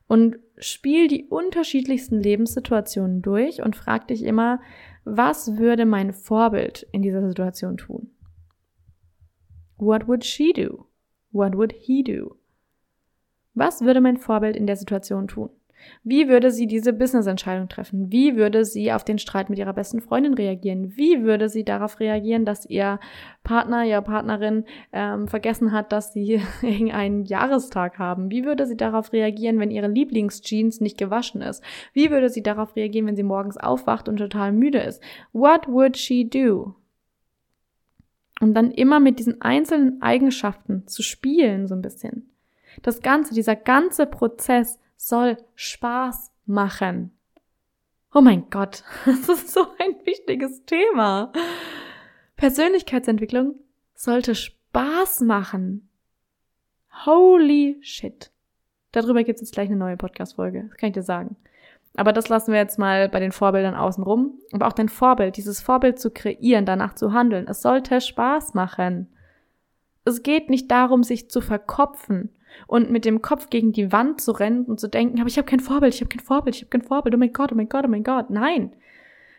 und 0.08 0.38
spiel 0.62 1.08
die 1.08 1.26
unterschiedlichsten 1.26 2.20
Lebenssituationen 2.20 3.22
durch 3.22 3.62
und 3.62 3.76
frag 3.76 4.08
dich 4.08 4.24
immer, 4.24 4.62
was 5.04 5.58
würde 5.58 5.86
mein 5.86 6.14
Vorbild 6.14 6.88
in 6.92 7.02
dieser 7.02 7.28
Situation 7.28 7.78
tun? 7.78 8.12
What 9.78 10.08
would 10.08 10.24
she 10.24 10.54
do? 10.54 10.86
What 11.32 11.56
would 11.56 11.74
he 11.74 12.04
do? 12.04 12.38
Was 13.54 13.82
würde 13.82 14.00
mein 14.00 14.18
Vorbild 14.18 14.56
in 14.56 14.68
der 14.68 14.76
Situation 14.76 15.28
tun? 15.28 15.50
Wie 16.04 16.28
würde 16.28 16.52
sie 16.52 16.68
diese 16.68 16.94
Business-Entscheidung 16.94 17.70
treffen? 17.70 18.12
Wie 18.12 18.36
würde 18.36 18.66
sie 18.66 18.92
auf 18.92 19.04
den 19.04 19.20
Streit 19.20 19.50
mit 19.50 19.60
ihrer 19.60 19.74
besten 19.74 20.02
Freundin 20.02 20.34
reagieren? 20.34 20.98
Wie 20.98 21.24
würde 21.24 21.50
sie 21.50 21.64
darauf 21.64 22.00
reagieren, 22.00 22.46
dass 22.46 22.66
ihr 22.66 23.00
Partner, 23.44 23.86
ihre 23.86 24.02
Partnerin 24.02 24.66
ähm, 24.94 25.28
vergessen 25.28 25.72
hat, 25.72 25.92
dass 25.92 26.14
sie 26.14 26.42
irgendeinen 26.62 27.26
Jahrestag 27.26 28.00
haben? 28.00 28.32
Wie 28.32 28.46
würde 28.46 28.66
sie 28.66 28.78
darauf 28.78 29.14
reagieren, 29.14 29.60
wenn 29.60 29.72
ihre 29.72 29.88
Lieblingsjeans 29.88 30.82
nicht 30.82 30.98
gewaschen 30.98 31.42
ist? 31.42 31.64
Wie 31.94 32.10
würde 32.10 32.30
sie 32.30 32.44
darauf 32.44 32.76
reagieren, 32.76 33.08
wenn 33.08 33.16
sie 33.16 33.24
morgens 33.24 33.58
aufwacht 33.58 34.10
und 34.10 34.18
total 34.18 34.52
müde 34.52 34.80
ist? 34.80 35.02
What 35.34 35.68
would 35.68 35.98
she 35.98 36.28
do? 36.28 36.76
Und 38.40 38.56
dann 38.56 38.72
immer 38.72 39.00
mit 39.00 39.20
diesen 39.20 39.40
einzelnen 39.42 40.02
Eigenschaften 40.02 40.88
zu 40.88 41.04
spielen, 41.04 41.68
so 41.68 41.76
ein 41.76 41.84
bisschen. 41.84 42.32
Das 42.82 43.02
Ganze, 43.02 43.36
dieser 43.36 43.56
ganze 43.56 44.08
Prozess 44.08 44.80
soll 45.08 45.38
Spaß 45.56 46.32
machen. 46.46 47.12
Oh 48.14 48.22
mein 48.22 48.50
Gott, 48.50 48.84
das 49.06 49.30
ist 49.30 49.52
so 49.52 49.62
ein 49.80 50.06
wichtiges 50.06 50.64
Thema. 50.66 51.32
Persönlichkeitsentwicklung 52.36 53.56
sollte 53.96 54.36
Spaß 54.36 55.22
machen. 55.22 55.90
Holy 57.06 57.78
shit. 57.82 58.32
Darüber 58.92 59.24
gibt 59.24 59.38
es 59.38 59.42
jetzt 59.42 59.54
gleich 59.54 59.70
eine 59.70 59.78
neue 59.78 59.98
Podcast-Folge. 59.98 60.66
Das 60.70 60.78
kann 60.78 60.90
ich 60.90 60.94
dir 60.94 61.04
sagen. 61.04 61.38
Aber 61.96 62.14
das 62.14 62.30
lassen 62.30 62.52
wir 62.52 62.60
jetzt 62.60 62.78
mal 62.78 63.10
bei 63.10 63.20
den 63.20 63.32
Vorbildern 63.32 63.76
außen 63.76 64.04
rum. 64.04 64.40
Aber 64.52 64.68
auch 64.68 64.74
dein 64.74 64.90
Vorbild, 64.90 65.38
dieses 65.38 65.62
Vorbild 65.62 66.00
zu 66.00 66.12
kreieren, 66.12 66.66
danach 66.66 66.94
zu 66.94 67.14
handeln, 67.14 67.48
es 67.48 67.62
sollte 67.62 68.02
Spaß 68.02 68.54
machen. 68.54 69.08
Es 70.04 70.24
geht 70.24 70.50
nicht 70.50 70.70
darum, 70.70 71.04
sich 71.04 71.30
zu 71.30 71.42
verkopfen 71.42 72.30
und 72.68 72.92
mit 72.92 73.06
dem 73.06 73.22
Kopf 73.22 73.50
gegen 73.50 73.72
die 73.72 73.92
Wand 73.92 74.22
zu 74.22 74.32
rennen 74.32 74.66
und 74.66 74.80
zu 74.80 74.88
denken, 74.88 75.20
aber 75.20 75.28
ich 75.28 75.38
habe 75.38 75.48
kein 75.48 75.60
Vorbild, 75.60 75.94
ich 75.94 76.02
habe 76.02 76.10
kein 76.10 76.24
Vorbild, 76.24 76.56
ich 76.56 76.62
habe 76.62 76.70
kein 76.70 76.82
Vorbild, 76.82 77.16
oh 77.16 77.18
mein 77.18 77.34
Gott, 77.34 77.52
oh 77.52 77.56
mein 77.56 77.70
Gott, 77.70 77.86
oh 77.86 77.90
mein 77.90 78.04
Gott. 78.04 78.30
Nein. 78.30 78.76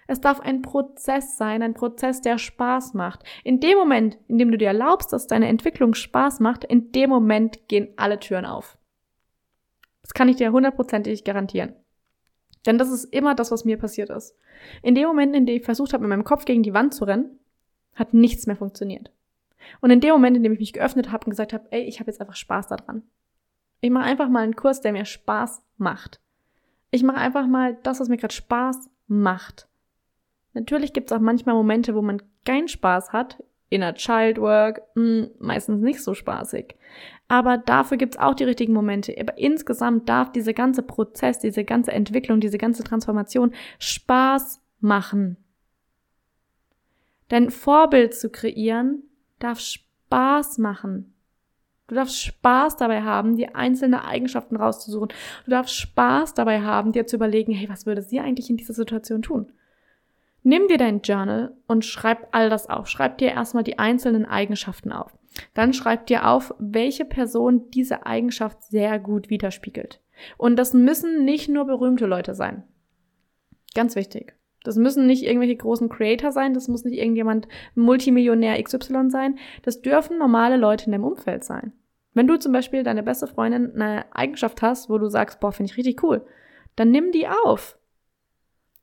Es 0.06 0.20
darf 0.20 0.40
ein 0.40 0.62
Prozess 0.62 1.36
sein, 1.36 1.62
ein 1.62 1.74
Prozess, 1.74 2.20
der 2.20 2.36
Spaß 2.36 2.94
macht. 2.94 3.22
In 3.44 3.60
dem 3.60 3.78
Moment, 3.78 4.18
in 4.28 4.38
dem 4.38 4.50
du 4.50 4.58
dir 4.58 4.68
erlaubst, 4.68 5.12
dass 5.12 5.26
deine 5.26 5.48
Entwicklung 5.48 5.94
Spaß 5.94 6.40
macht, 6.40 6.64
in 6.64 6.92
dem 6.92 7.08
Moment 7.08 7.68
gehen 7.68 7.88
alle 7.96 8.18
Türen 8.18 8.44
auf. 8.44 8.76
Das 10.02 10.12
kann 10.12 10.28
ich 10.28 10.36
dir 10.36 10.52
hundertprozentig 10.52 11.24
garantieren. 11.24 11.74
Denn 12.66 12.78
das 12.78 12.90
ist 12.90 13.04
immer 13.04 13.34
das, 13.34 13.50
was 13.50 13.64
mir 13.64 13.78
passiert 13.78 14.10
ist. 14.10 14.36
In 14.82 14.94
dem 14.94 15.06
Moment, 15.06 15.34
in 15.34 15.46
dem 15.46 15.56
ich 15.56 15.64
versucht 15.64 15.92
habe, 15.92 16.02
mit 16.02 16.10
meinem 16.10 16.24
Kopf 16.24 16.44
gegen 16.44 16.62
die 16.62 16.74
Wand 16.74 16.94
zu 16.94 17.04
rennen, 17.04 17.38
hat 17.94 18.14
nichts 18.14 18.46
mehr 18.46 18.56
funktioniert. 18.56 19.10
Und 19.80 19.90
in 19.90 20.00
dem 20.00 20.12
Moment, 20.12 20.36
in 20.36 20.42
dem 20.42 20.52
ich 20.52 20.58
mich 20.58 20.72
geöffnet 20.72 21.12
habe 21.12 21.26
und 21.26 21.30
gesagt 21.30 21.52
habe, 21.52 21.66
ey, 21.70 21.82
ich 21.82 22.00
habe 22.00 22.10
jetzt 22.10 22.20
einfach 22.20 22.36
Spaß 22.36 22.68
daran. 22.68 23.02
Ich 23.80 23.90
mache 23.90 24.04
einfach 24.04 24.28
mal 24.28 24.44
einen 24.44 24.56
Kurs, 24.56 24.80
der 24.80 24.92
mir 24.92 25.04
Spaß 25.04 25.62
macht. 25.76 26.20
Ich 26.90 27.02
mache 27.02 27.16
einfach 27.16 27.46
mal 27.46 27.78
das, 27.82 28.00
was 28.00 28.08
mir 28.08 28.16
gerade 28.16 28.34
Spaß 28.34 28.90
macht. 29.06 29.68
Natürlich 30.52 30.92
gibt 30.92 31.10
es 31.10 31.16
auch 31.16 31.20
manchmal 31.20 31.54
Momente, 31.54 31.94
wo 31.94 32.02
man 32.02 32.22
keinen 32.44 32.68
Spaß 32.68 33.12
hat. 33.12 33.42
Inner 33.70 33.94
Childwork, 33.94 34.82
mh, 34.94 35.02
hm, 35.02 35.30
meistens 35.38 35.80
nicht 35.80 36.02
so 36.02 36.14
spaßig. 36.14 36.76
Aber 37.28 37.56
dafür 37.56 37.96
gibt 37.96 38.14
es 38.14 38.20
auch 38.20 38.34
die 38.34 38.44
richtigen 38.44 38.74
Momente. 38.74 39.16
Aber 39.18 39.38
insgesamt 39.38 40.08
darf 40.08 40.30
dieser 40.30 40.52
ganze 40.52 40.82
Prozess, 40.82 41.38
diese 41.38 41.64
ganze 41.64 41.92
Entwicklung, 41.92 42.40
diese 42.40 42.58
ganze 42.58 42.84
Transformation 42.84 43.52
Spaß 43.78 44.60
machen. 44.80 45.38
Denn 47.30 47.50
Vorbild 47.50 48.14
zu 48.14 48.28
kreieren 48.28 49.04
darf 49.42 49.60
Spaß 49.60 50.58
machen. 50.58 51.14
Du 51.88 51.94
darfst 51.94 52.22
Spaß 52.22 52.76
dabei 52.76 53.02
haben, 53.02 53.36
dir 53.36 53.54
einzelne 53.56 54.04
Eigenschaften 54.04 54.56
rauszusuchen. 54.56 55.08
Du 55.44 55.50
darfst 55.50 55.74
Spaß 55.76 56.34
dabei 56.34 56.62
haben, 56.62 56.92
dir 56.92 57.06
zu 57.06 57.16
überlegen, 57.16 57.52
hey, 57.52 57.68
was 57.68 57.86
würde 57.86 58.02
sie 58.02 58.20
eigentlich 58.20 58.48
in 58.48 58.56
dieser 58.56 58.72
Situation 58.72 59.22
tun? 59.22 59.52
Nimm 60.42 60.68
dir 60.68 60.78
dein 60.78 61.02
Journal 61.02 61.54
und 61.66 61.84
schreib 61.84 62.28
all 62.32 62.50
das 62.50 62.68
auf. 62.68 62.88
Schreib 62.88 63.18
dir 63.18 63.30
erstmal 63.30 63.62
die 63.62 63.78
einzelnen 63.78 64.24
Eigenschaften 64.24 64.90
auf. 64.90 65.16
Dann 65.54 65.72
schreib 65.72 66.06
dir 66.06 66.28
auf, 66.28 66.54
welche 66.58 67.04
Person 67.04 67.70
diese 67.70 68.06
Eigenschaft 68.06 68.62
sehr 68.62 68.98
gut 68.98 69.30
widerspiegelt. 69.30 70.00
Und 70.36 70.56
das 70.56 70.74
müssen 70.74 71.24
nicht 71.24 71.48
nur 71.48 71.64
berühmte 71.66 72.06
Leute 72.06 72.34
sein. 72.34 72.64
Ganz 73.74 73.96
wichtig. 73.96 74.34
Das 74.64 74.76
müssen 74.76 75.06
nicht 75.06 75.24
irgendwelche 75.24 75.56
großen 75.56 75.88
Creator 75.88 76.32
sein, 76.32 76.54
das 76.54 76.68
muss 76.68 76.84
nicht 76.84 76.98
irgendjemand 76.98 77.48
Multimillionär 77.74 78.62
XY 78.62 79.10
sein. 79.10 79.38
Das 79.62 79.82
dürfen 79.82 80.18
normale 80.18 80.56
Leute 80.56 80.86
in 80.86 80.92
deinem 80.92 81.04
Umfeld 81.04 81.44
sein. 81.44 81.72
Wenn 82.14 82.26
du 82.26 82.38
zum 82.38 82.52
Beispiel 82.52 82.82
deine 82.82 83.02
beste 83.02 83.26
Freundin 83.26 83.74
eine 83.74 84.04
Eigenschaft 84.14 84.62
hast, 84.62 84.90
wo 84.90 84.98
du 84.98 85.08
sagst, 85.08 85.40
boah, 85.40 85.52
finde 85.52 85.72
ich 85.72 85.78
richtig 85.78 86.02
cool, 86.02 86.24
dann 86.76 86.90
nimm 86.90 87.10
die 87.10 87.26
auf. 87.26 87.78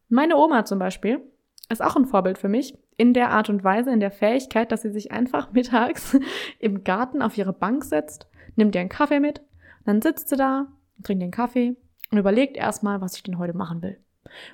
Meine 0.10 0.36
Oma 0.38 0.66
zum 0.66 0.80
Beispiel 0.80 1.22
ist 1.70 1.84
auch 1.84 1.96
ein 1.96 2.06
Vorbild 2.06 2.38
für 2.40 2.50
mich 2.50 2.78
in 2.98 3.14
der 3.14 3.30
Art 3.30 3.50
und 3.50 3.64
Weise, 3.64 3.92
in 3.92 4.00
der 4.00 4.12
Fähigkeit, 4.12 4.72
dass 4.72 4.82
sie 4.82 4.92
sich 4.92 5.12
einfach 5.12 5.52
mittags 5.54 6.18
im 6.60 6.84
Garten 6.84 7.22
auf 7.22 7.38
ihre 7.38 7.54
Bank 7.54 7.84
setzt, 7.84 8.28
nimmt 8.56 8.76
ihr 8.76 8.82
einen 8.82 8.90
Kaffee 8.90 9.20
mit, 9.20 9.42
dann 9.86 10.02
sitzt 10.02 10.30
sie 10.30 10.36
da, 10.36 10.68
trinkt 11.04 11.22
den 11.22 11.32
Kaffee 11.32 11.76
und 12.12 12.18
überlegt 12.18 12.58
erstmal, 12.58 13.00
was 13.00 13.16
ich 13.16 13.24
denn 13.24 13.38
heute 13.38 13.56
machen 13.56 13.82
will 13.82 14.00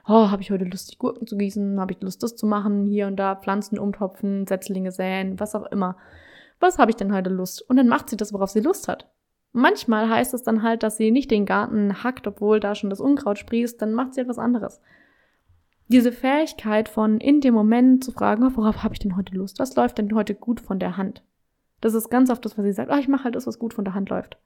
oh, 0.08 0.30
habe 0.32 0.42
ich 0.42 0.52
heute 0.52 0.66
Lust, 0.66 0.92
die 0.92 0.98
Gurken 0.98 1.28
zu 1.28 1.38
gießen, 1.38 1.80
habe 1.80 1.94
ich 1.94 2.02
Lust, 2.02 2.24
das 2.24 2.36
zu 2.36 2.46
machen, 2.46 2.86
hier 2.86 3.08
und 3.08 3.18
da 3.18 3.36
Pflanzen 3.36 3.80
umtopfen, 3.80 4.48
Setzlinge 4.48 4.92
säen, 4.92 5.40
was 5.40 5.56
auch 5.56 5.66
immer. 5.72 5.98
Was 6.60 6.78
habe 6.78 6.92
ich 6.92 6.98
denn 6.98 7.14
heute 7.14 7.30
Lust? 7.30 7.62
Und 7.70 7.78
dann 7.78 7.88
macht 7.88 8.10
sie 8.10 8.18
das, 8.18 8.34
worauf 8.34 8.50
sie 8.50 8.62
Lust 8.62 8.88
hat. 8.88 9.10
Manchmal 9.52 10.10
heißt 10.10 10.34
es 10.34 10.44
dann 10.44 10.64
halt, 10.64 10.84
dass 10.84 10.98
sie 10.98 11.12
nicht 11.12 11.32
den 11.32 11.46
Garten 11.46 12.04
hackt, 12.04 12.28
obwohl 12.28 12.60
da 12.60 12.76
schon 12.76 12.90
das 12.90 13.00
Unkraut 13.00 13.38
sprießt, 13.40 13.82
dann 13.82 13.94
macht 13.94 14.14
sie 14.14 14.22
etwas 14.22 14.38
anderes. 14.38 14.82
Diese 15.88 16.12
Fähigkeit 16.12 16.90
von 16.90 17.20
in 17.20 17.42
dem 17.42 17.54
Moment 17.54 18.04
zu 18.04 18.12
fragen, 18.12 18.44
oh, 18.44 18.52
worauf 18.56 18.84
habe 18.84 18.94
ich 18.94 19.00
denn 19.00 19.16
heute 19.16 19.36
Lust? 19.36 19.60
Was 19.60 19.76
läuft 19.76 19.98
denn 19.98 20.14
heute 20.16 20.34
gut 20.36 20.60
von 20.60 20.80
der 20.80 20.98
Hand? 20.98 21.24
Das 21.80 21.94
ist 21.94 22.10
ganz 22.10 22.30
oft 22.30 22.44
das, 22.44 22.58
was 22.58 22.66
sie 22.66 22.74
sagt, 22.74 22.92
oh, 22.92 22.98
ich 22.98 23.08
mache 23.08 23.26
halt 23.26 23.36
das, 23.36 23.48
was 23.48 23.60
gut 23.60 23.74
von 23.74 23.86
der 23.86 23.94
Hand 23.94 24.10
läuft. 24.10 24.38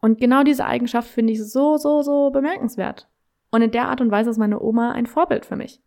Und 0.00 0.20
genau 0.20 0.42
diese 0.42 0.66
Eigenschaft 0.66 1.08
finde 1.08 1.32
ich 1.32 1.42
so, 1.42 1.78
so, 1.78 2.02
so 2.02 2.30
bemerkenswert. 2.30 3.08
Und 3.52 3.62
in 3.62 3.70
der 3.70 3.88
Art 3.88 4.00
und 4.00 4.10
Weise 4.10 4.30
ist 4.30 4.38
meine 4.38 4.60
Oma 4.60 4.92
ein 4.92 5.06
Vorbild 5.06 5.46
für 5.46 5.56
mich. 5.56 5.80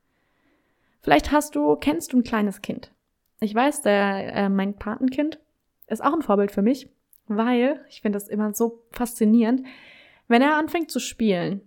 Vielleicht 1.02 1.32
hast 1.32 1.56
du, 1.56 1.76
kennst 1.76 2.14
du 2.14 2.18
ein 2.18 2.24
kleines 2.24 2.62
Kind. 2.62 2.94
Ich 3.42 3.54
weiß, 3.54 3.82
der, 3.82 4.34
äh, 4.34 4.50
mein 4.50 4.76
Patenkind 4.76 5.40
ist 5.88 6.04
auch 6.04 6.14
ein 6.14 6.22
Vorbild 6.22 6.52
für 6.52 6.62
mich, 6.62 6.90
weil 7.28 7.84
ich 7.90 8.02
finde 8.02 8.18
das 8.18 8.28
immer 8.28 8.54
so 8.54 8.84
faszinierend, 8.92 9.66
wenn 10.28 10.42
er 10.42 10.58
anfängt 10.58 10.92
zu 10.92 11.00
spielen 11.00 11.62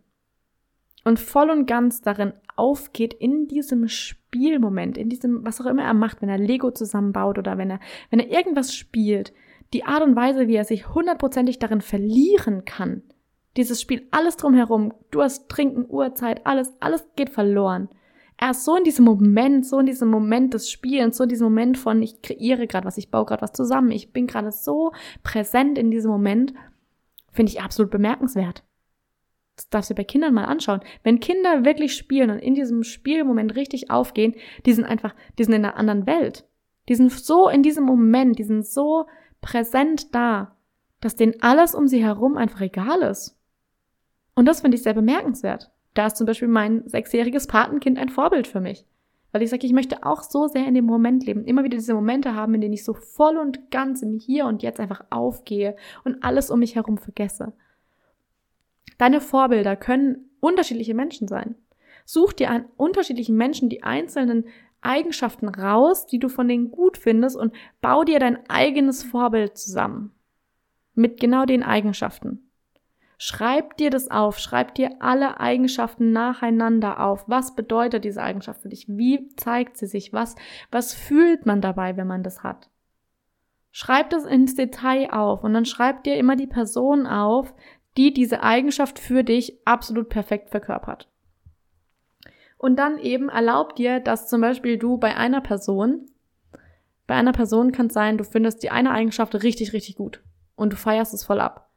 und 1.04 1.18
voll 1.18 1.50
und 1.50 1.66
ganz 1.66 2.00
darin 2.00 2.32
aufgeht 2.56 3.14
in 3.14 3.48
diesem 3.48 3.88
Spielmoment, 3.88 4.98
in 4.98 5.08
diesem, 5.08 5.44
was 5.44 5.60
auch 5.60 5.66
immer 5.66 5.84
er 5.84 5.94
macht, 5.94 6.22
wenn 6.22 6.28
er 6.28 6.38
Lego 6.38 6.70
zusammenbaut 6.70 7.38
oder 7.38 7.58
wenn 7.58 7.70
er, 7.70 7.80
wenn 8.10 8.20
er 8.20 8.30
irgendwas 8.30 8.74
spielt, 8.74 9.32
die 9.72 9.84
Art 9.84 10.02
und 10.02 10.16
Weise, 10.16 10.48
wie 10.48 10.56
er 10.56 10.64
sich 10.64 10.94
hundertprozentig 10.94 11.58
darin 11.58 11.80
verlieren 11.80 12.64
kann, 12.64 13.02
dieses 13.58 13.80
Spiel, 13.80 14.06
alles 14.10 14.36
drumherum, 14.36 14.94
du 15.10 15.20
hast 15.20 15.48
Trinken, 15.48 15.84
Uhrzeit, 15.88 16.46
alles, 16.46 16.72
alles 16.80 17.04
geht 17.16 17.30
verloren. 17.30 17.88
Er 18.36 18.52
ist 18.52 18.64
so 18.64 18.76
in 18.76 18.84
diesem 18.84 19.04
Moment, 19.04 19.66
so 19.66 19.80
in 19.80 19.86
diesem 19.86 20.08
Moment 20.08 20.54
des 20.54 20.70
Spielens, 20.70 21.16
so 21.16 21.24
in 21.24 21.28
diesem 21.28 21.46
Moment 21.46 21.76
von, 21.76 22.00
ich 22.00 22.22
kreiere 22.22 22.68
gerade 22.68 22.86
was, 22.86 22.96
ich 22.96 23.10
baue 23.10 23.26
gerade 23.26 23.42
was 23.42 23.52
zusammen, 23.52 23.90
ich 23.90 24.12
bin 24.12 24.28
gerade 24.28 24.52
so 24.52 24.92
präsent 25.24 25.76
in 25.76 25.90
diesem 25.90 26.10
Moment, 26.10 26.54
finde 27.32 27.50
ich 27.50 27.60
absolut 27.60 27.90
bemerkenswert. 27.90 28.62
Das 29.56 29.68
darfst 29.70 29.90
du 29.90 29.94
bei 29.96 30.04
Kindern 30.04 30.34
mal 30.34 30.44
anschauen. 30.44 30.80
Wenn 31.02 31.18
Kinder 31.18 31.64
wirklich 31.64 31.94
spielen 31.94 32.30
und 32.30 32.38
in 32.38 32.54
diesem 32.54 32.84
Spielmoment 32.84 33.56
richtig 33.56 33.90
aufgehen, 33.90 34.36
die 34.66 34.72
sind 34.72 34.84
einfach, 34.84 35.16
die 35.36 35.42
sind 35.42 35.54
in 35.54 35.64
einer 35.64 35.76
anderen 35.76 36.06
Welt. 36.06 36.46
Die 36.88 36.94
sind 36.94 37.10
so 37.10 37.48
in 37.48 37.64
diesem 37.64 37.84
Moment, 37.84 38.38
die 38.38 38.44
sind 38.44 38.64
so 38.64 39.06
präsent 39.40 40.14
da, 40.14 40.56
dass 41.00 41.16
denen 41.16 41.42
alles 41.42 41.74
um 41.74 41.88
sie 41.88 42.04
herum 42.04 42.36
einfach 42.36 42.60
egal 42.60 43.02
ist. 43.02 43.37
Und 44.38 44.44
das 44.44 44.60
finde 44.60 44.76
ich 44.76 44.84
sehr 44.84 44.94
bemerkenswert. 44.94 45.68
Da 45.94 46.06
ist 46.06 46.16
zum 46.16 46.24
Beispiel 46.24 46.46
mein 46.46 46.88
sechsjähriges 46.88 47.48
Patenkind 47.48 47.98
ein 47.98 48.08
Vorbild 48.08 48.46
für 48.46 48.60
mich. 48.60 48.86
Weil 49.32 49.42
ich 49.42 49.50
sage, 49.50 49.66
ich 49.66 49.72
möchte 49.72 50.06
auch 50.06 50.22
so 50.22 50.46
sehr 50.46 50.64
in 50.64 50.74
dem 50.74 50.84
Moment 50.84 51.26
leben. 51.26 51.44
Immer 51.44 51.64
wieder 51.64 51.76
diese 51.76 51.92
Momente 51.92 52.36
haben, 52.36 52.54
in 52.54 52.60
denen 52.60 52.72
ich 52.72 52.84
so 52.84 52.94
voll 52.94 53.36
und 53.36 53.72
ganz 53.72 54.00
im 54.00 54.14
Hier 54.14 54.46
und 54.46 54.62
Jetzt 54.62 54.78
einfach 54.78 55.04
aufgehe 55.10 55.74
und 56.04 56.22
alles 56.22 56.52
um 56.52 56.60
mich 56.60 56.76
herum 56.76 56.98
vergesse. 56.98 57.52
Deine 58.96 59.20
Vorbilder 59.20 59.74
können 59.74 60.30
unterschiedliche 60.38 60.94
Menschen 60.94 61.26
sein. 61.26 61.56
Such 62.04 62.32
dir 62.32 62.52
an 62.52 62.66
unterschiedlichen 62.76 63.36
Menschen 63.36 63.68
die 63.68 63.82
einzelnen 63.82 64.44
Eigenschaften 64.82 65.48
raus, 65.48 66.06
die 66.06 66.20
du 66.20 66.28
von 66.28 66.46
denen 66.46 66.70
gut 66.70 66.96
findest 66.96 67.36
und 67.36 67.52
bau 67.80 68.04
dir 68.04 68.20
dein 68.20 68.48
eigenes 68.48 69.02
Vorbild 69.02 69.58
zusammen. 69.58 70.12
Mit 70.94 71.18
genau 71.18 71.44
den 71.44 71.64
Eigenschaften. 71.64 72.47
Schreib 73.20 73.76
dir 73.76 73.90
das 73.90 74.12
auf, 74.12 74.38
schreib 74.38 74.76
dir 74.76 74.92
alle 75.00 75.40
Eigenschaften 75.40 76.12
nacheinander 76.12 77.00
auf. 77.00 77.28
Was 77.28 77.56
bedeutet 77.56 78.04
diese 78.04 78.22
Eigenschaft 78.22 78.62
für 78.62 78.68
dich? 78.68 78.86
Wie 78.86 79.28
zeigt 79.34 79.76
sie 79.76 79.88
sich? 79.88 80.12
Was, 80.12 80.36
was 80.70 80.94
fühlt 80.94 81.44
man 81.44 81.60
dabei, 81.60 81.96
wenn 81.96 82.06
man 82.06 82.22
das 82.22 82.44
hat? 82.44 82.70
Schreib 83.72 84.10
das 84.10 84.24
ins 84.24 84.54
Detail 84.54 85.12
auf 85.12 85.42
und 85.42 85.52
dann 85.52 85.64
schreib 85.64 86.04
dir 86.04 86.16
immer 86.16 86.36
die 86.36 86.46
Person 86.46 87.08
auf, 87.08 87.52
die 87.96 88.14
diese 88.14 88.44
Eigenschaft 88.44 89.00
für 89.00 89.24
dich 89.24 89.58
absolut 89.64 90.08
perfekt 90.08 90.50
verkörpert. 90.50 91.08
Und 92.56 92.76
dann 92.76 92.98
eben 92.98 93.28
erlaub 93.28 93.74
dir, 93.74 93.98
dass 93.98 94.28
zum 94.28 94.40
Beispiel 94.40 94.78
du 94.78 94.96
bei 94.96 95.16
einer 95.16 95.40
Person, 95.40 96.06
bei 97.08 97.14
einer 97.14 97.32
Person 97.32 97.72
kann 97.72 97.86
es 97.88 97.94
sein, 97.94 98.16
du 98.16 98.22
findest 98.22 98.62
die 98.62 98.70
eine 98.70 98.92
Eigenschaft 98.92 99.34
richtig, 99.42 99.72
richtig 99.72 99.96
gut 99.96 100.22
und 100.54 100.72
du 100.72 100.76
feierst 100.76 101.14
es 101.14 101.24
voll 101.24 101.40
ab. 101.40 101.67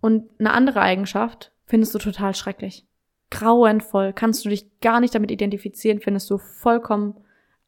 Und 0.00 0.28
eine 0.38 0.52
andere 0.52 0.80
Eigenschaft 0.80 1.52
findest 1.66 1.94
du 1.94 1.98
total 1.98 2.34
schrecklich. 2.34 2.86
Grauenvoll, 3.30 4.12
kannst 4.12 4.44
du 4.44 4.48
dich 4.48 4.66
gar 4.80 5.00
nicht 5.00 5.14
damit 5.14 5.30
identifizieren, 5.30 6.00
findest 6.00 6.28
du 6.30 6.38
vollkommen 6.38 7.14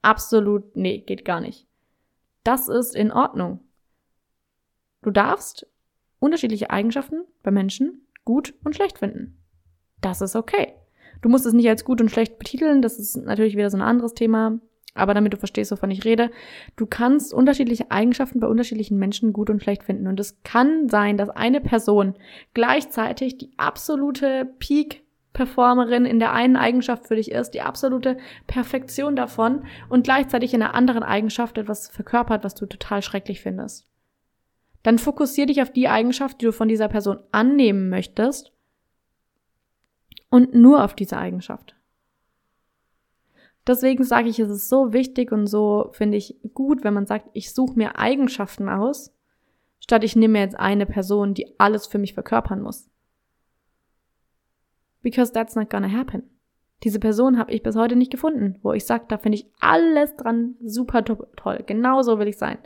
absolut, 0.00 0.76
nee, 0.76 0.98
geht 0.98 1.24
gar 1.24 1.40
nicht. 1.40 1.66
Das 2.44 2.68
ist 2.68 2.96
in 2.96 3.12
Ordnung. 3.12 3.60
Du 5.02 5.10
darfst 5.10 5.66
unterschiedliche 6.18 6.70
Eigenschaften 6.70 7.24
bei 7.42 7.50
Menschen 7.50 8.06
gut 8.24 8.54
und 8.64 8.74
schlecht 8.74 8.98
finden. 8.98 9.38
Das 10.00 10.20
ist 10.20 10.36
okay. 10.36 10.74
Du 11.20 11.28
musst 11.28 11.46
es 11.46 11.52
nicht 11.52 11.68
als 11.68 11.84
gut 11.84 12.00
und 12.00 12.10
schlecht 12.10 12.38
betiteln, 12.38 12.82
das 12.82 12.98
ist 12.98 13.16
natürlich 13.16 13.56
wieder 13.56 13.70
so 13.70 13.76
ein 13.76 13.82
anderes 13.82 14.14
Thema, 14.14 14.58
aber 14.94 15.14
damit 15.14 15.32
du 15.32 15.38
verstehst, 15.38 15.70
wovon 15.72 15.90
ich 15.90 16.04
rede, 16.04 16.30
du 16.76 16.86
kannst 16.86 17.32
unterschiedliche 17.32 17.90
Eigenschaften 17.90 18.40
bei 18.40 18.46
unterschiedlichen 18.46 18.98
Menschen 18.98 19.32
gut 19.32 19.48
und 19.48 19.62
schlecht 19.62 19.84
finden. 19.84 20.06
Und 20.06 20.20
es 20.20 20.42
kann 20.42 20.88
sein, 20.88 21.16
dass 21.16 21.30
eine 21.30 21.60
Person 21.60 22.14
gleichzeitig 22.52 23.38
die 23.38 23.50
absolute 23.56 24.52
Peak-Performerin 24.58 26.04
in 26.04 26.18
der 26.18 26.32
einen 26.32 26.56
Eigenschaft 26.56 27.06
für 27.06 27.16
dich 27.16 27.30
ist, 27.30 27.52
die 27.52 27.62
absolute 27.62 28.18
Perfektion 28.46 29.16
davon 29.16 29.64
und 29.88 30.04
gleichzeitig 30.04 30.52
in 30.52 30.60
der 30.60 30.74
anderen 30.74 31.02
Eigenschaft 31.02 31.56
etwas 31.56 31.88
verkörpert, 31.88 32.44
was 32.44 32.54
du 32.54 32.66
total 32.66 33.02
schrecklich 33.02 33.40
findest. 33.40 33.88
Dann 34.82 34.98
fokussier 34.98 35.46
dich 35.46 35.62
auf 35.62 35.70
die 35.70 35.88
Eigenschaft, 35.88 36.40
die 36.40 36.46
du 36.46 36.52
von 36.52 36.68
dieser 36.68 36.88
Person 36.88 37.20
annehmen 37.30 37.88
möchtest 37.88 38.52
und 40.28 40.54
nur 40.54 40.84
auf 40.84 40.94
diese 40.94 41.16
Eigenschaft. 41.16 41.76
Deswegen 43.66 44.02
sage 44.02 44.28
ich, 44.28 44.38
es 44.38 44.50
ist 44.50 44.68
so 44.68 44.92
wichtig 44.92 45.30
und 45.30 45.46
so 45.46 45.90
finde 45.92 46.16
ich 46.16 46.36
gut, 46.54 46.82
wenn 46.82 46.94
man 46.94 47.06
sagt, 47.06 47.28
ich 47.32 47.52
suche 47.52 47.76
mir 47.76 47.98
Eigenschaften 47.98 48.68
aus, 48.68 49.12
statt 49.78 50.02
ich 50.02 50.16
nehme 50.16 50.40
jetzt 50.40 50.58
eine 50.58 50.86
Person, 50.86 51.34
die 51.34 51.54
alles 51.58 51.86
für 51.86 51.98
mich 51.98 52.14
verkörpern 52.14 52.60
muss. 52.60 52.88
Because 55.02 55.32
that's 55.32 55.54
not 55.54 55.70
gonna 55.70 55.90
happen. 55.90 56.24
Diese 56.82 56.98
Person 56.98 57.38
habe 57.38 57.52
ich 57.52 57.62
bis 57.62 57.76
heute 57.76 57.94
nicht 57.94 58.10
gefunden, 58.10 58.58
wo 58.62 58.72
ich 58.72 58.84
sage, 58.84 59.04
da 59.08 59.18
finde 59.18 59.38
ich 59.38 59.46
alles 59.60 60.16
dran 60.16 60.56
super 60.64 61.04
toll. 61.04 61.62
Genau 61.66 62.02
so 62.02 62.18
will 62.18 62.26
ich 62.26 62.38
sein. 62.38 62.58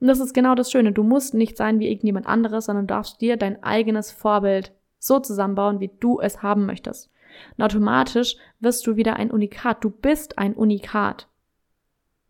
Und 0.00 0.08
das 0.08 0.18
ist 0.18 0.34
genau 0.34 0.56
das 0.56 0.72
Schöne. 0.72 0.92
Du 0.92 1.04
musst 1.04 1.34
nicht 1.34 1.56
sein 1.56 1.78
wie 1.78 1.88
irgendjemand 1.88 2.26
anderes, 2.26 2.64
sondern 2.64 2.88
darfst 2.88 3.20
dir 3.20 3.36
dein 3.36 3.62
eigenes 3.62 4.10
Vorbild 4.10 4.72
so 4.98 5.20
zusammenbauen, 5.20 5.78
wie 5.78 5.90
du 6.00 6.20
es 6.20 6.42
haben 6.42 6.66
möchtest. 6.66 7.10
Und 7.56 7.64
automatisch 7.64 8.36
wirst 8.60 8.86
du 8.86 8.96
wieder 8.96 9.16
ein 9.16 9.30
Unikat. 9.30 9.82
Du 9.82 9.90
bist 9.90 10.38
ein 10.38 10.54
Unikat. 10.54 11.28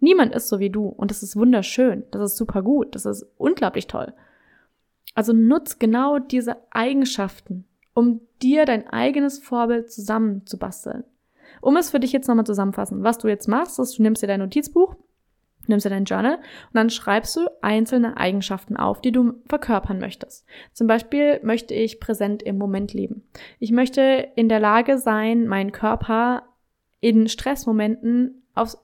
Niemand 0.00 0.34
ist 0.34 0.48
so 0.48 0.58
wie 0.58 0.70
du 0.70 0.86
und 0.86 1.10
das 1.10 1.22
ist 1.22 1.36
wunderschön. 1.36 2.04
Das 2.10 2.32
ist 2.32 2.36
super 2.36 2.62
gut. 2.62 2.94
Das 2.94 3.06
ist 3.06 3.26
unglaublich 3.38 3.86
toll. 3.86 4.12
Also 5.14 5.32
nutz 5.32 5.78
genau 5.78 6.18
diese 6.18 6.56
Eigenschaften, 6.70 7.64
um 7.94 8.20
dir 8.42 8.64
dein 8.66 8.88
eigenes 8.88 9.38
Vorbild 9.38 9.90
zusammenzubasteln. 9.90 11.04
Um 11.60 11.76
es 11.76 11.90
für 11.90 12.00
dich 12.00 12.12
jetzt 12.12 12.28
nochmal 12.28 12.46
zusammenfassen, 12.46 13.04
was 13.04 13.18
du 13.18 13.28
jetzt 13.28 13.48
machst, 13.48 13.78
ist, 13.78 13.98
du 13.98 14.02
nimmst 14.02 14.22
dir 14.22 14.26
dein 14.26 14.40
Notizbuch, 14.40 14.96
nimmst 15.68 15.86
dir 15.86 15.90
dein 15.90 16.04
Journal 16.04 16.36
und 16.36 16.74
dann 16.74 16.90
schreibst 16.90 17.36
du 17.36 17.46
einzelne 17.62 18.16
Eigenschaften 18.16 18.76
auf, 18.76 19.00
die 19.00 19.12
du 19.12 19.34
verkörpern 19.46 19.98
möchtest. 19.98 20.46
Zum 20.72 20.86
Beispiel 20.86 21.40
möchte 21.42 21.74
ich 21.74 22.00
präsent 22.00 22.42
im 22.42 22.58
Moment 22.58 22.92
leben. 22.92 23.22
Ich 23.58 23.72
möchte 23.72 24.28
in 24.36 24.48
der 24.48 24.60
Lage 24.60 24.98
sein, 24.98 25.46
meinen 25.46 25.72
Körper 25.72 26.44
in 27.00 27.28
Stressmomenten 27.28 28.42
aufs 28.54 28.78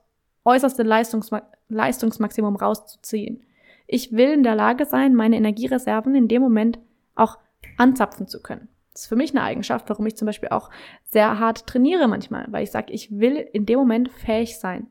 äußerste 0.45 0.83
Leistungsma 0.83 1.43
Leistungsmaximum 1.69 2.57
rauszuziehen. 2.57 3.43
Ich 3.87 4.11
will 4.11 4.31
in 4.31 4.43
der 4.43 4.55
Lage 4.55 4.85
sein, 4.85 5.15
meine 5.15 5.37
Energiereserven 5.37 6.15
in 6.15 6.27
dem 6.27 6.41
Moment 6.41 6.79
auch 7.15 7.37
anzapfen 7.77 8.27
zu 8.27 8.41
können. 8.41 8.67
Das 8.93 9.03
ist 9.03 9.07
für 9.07 9.15
mich 9.15 9.31
eine 9.31 9.43
Eigenschaft, 9.43 9.89
warum 9.89 10.05
ich 10.05 10.17
zum 10.17 10.25
Beispiel 10.25 10.49
auch 10.49 10.69
sehr 11.05 11.39
hart 11.39 11.65
trainiere 11.65 12.07
manchmal, 12.07 12.45
weil 12.49 12.63
ich 12.63 12.71
sage, 12.71 12.91
ich 12.91 13.19
will 13.19 13.37
in 13.37 13.65
dem 13.65 13.79
Moment 13.79 14.11
fähig 14.11 14.59
sein, 14.59 14.87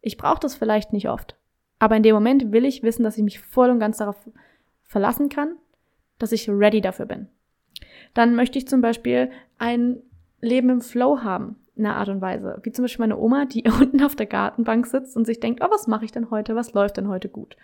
ich 0.00 0.16
brauche 0.16 0.40
das 0.40 0.54
vielleicht 0.54 0.92
nicht 0.92 1.08
oft. 1.08 1.36
Aber 1.78 1.96
in 1.96 2.02
dem 2.02 2.14
Moment 2.14 2.52
will 2.52 2.64
ich 2.64 2.82
wissen, 2.82 3.02
dass 3.02 3.16
ich 3.16 3.22
mich 3.22 3.40
voll 3.40 3.70
und 3.70 3.78
ganz 3.78 3.98
darauf 3.98 4.16
verlassen 4.84 5.28
kann, 5.28 5.56
dass 6.18 6.32
ich 6.32 6.48
ready 6.48 6.80
dafür 6.80 7.06
bin. 7.06 7.28
Dann 8.14 8.34
möchte 8.34 8.58
ich 8.58 8.66
zum 8.66 8.80
Beispiel 8.80 9.30
ein 9.58 10.02
Leben 10.40 10.70
im 10.70 10.80
Flow 10.80 11.22
haben, 11.22 11.56
in 11.76 11.86
einer 11.86 11.96
Art 11.96 12.08
und 12.08 12.20
Weise. 12.20 12.58
Wie 12.62 12.72
zum 12.72 12.84
Beispiel 12.84 13.04
meine 13.04 13.18
Oma, 13.18 13.44
die 13.44 13.64
unten 13.80 14.02
auf 14.02 14.16
der 14.16 14.26
Gartenbank 14.26 14.86
sitzt 14.86 15.16
und 15.16 15.24
sich 15.24 15.40
denkt, 15.40 15.62
oh, 15.62 15.70
was 15.70 15.86
mache 15.86 16.04
ich 16.04 16.12
denn 16.12 16.30
heute? 16.30 16.54
Was 16.56 16.72
läuft 16.72 16.96
denn 16.96 17.08
heute 17.08 17.28
gut? 17.28 17.56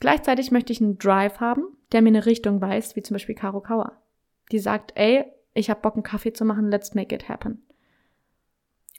Gleichzeitig 0.00 0.50
möchte 0.50 0.72
ich 0.72 0.80
einen 0.80 0.98
Drive 0.98 1.38
haben, 1.40 1.64
der 1.92 2.02
mir 2.02 2.08
eine 2.08 2.26
Richtung 2.26 2.60
weist, 2.60 2.96
wie 2.96 3.02
zum 3.02 3.14
Beispiel 3.14 3.34
Caro 3.34 3.60
Kauer. 3.60 3.92
Die 4.50 4.58
sagt, 4.58 4.92
ey, 4.96 5.24
ich 5.54 5.70
habe 5.70 5.80
Bock, 5.80 5.94
einen 5.94 6.02
Kaffee 6.02 6.32
zu 6.32 6.44
machen, 6.44 6.70
let's 6.70 6.94
make 6.94 7.14
it 7.14 7.28
happen. 7.28 7.62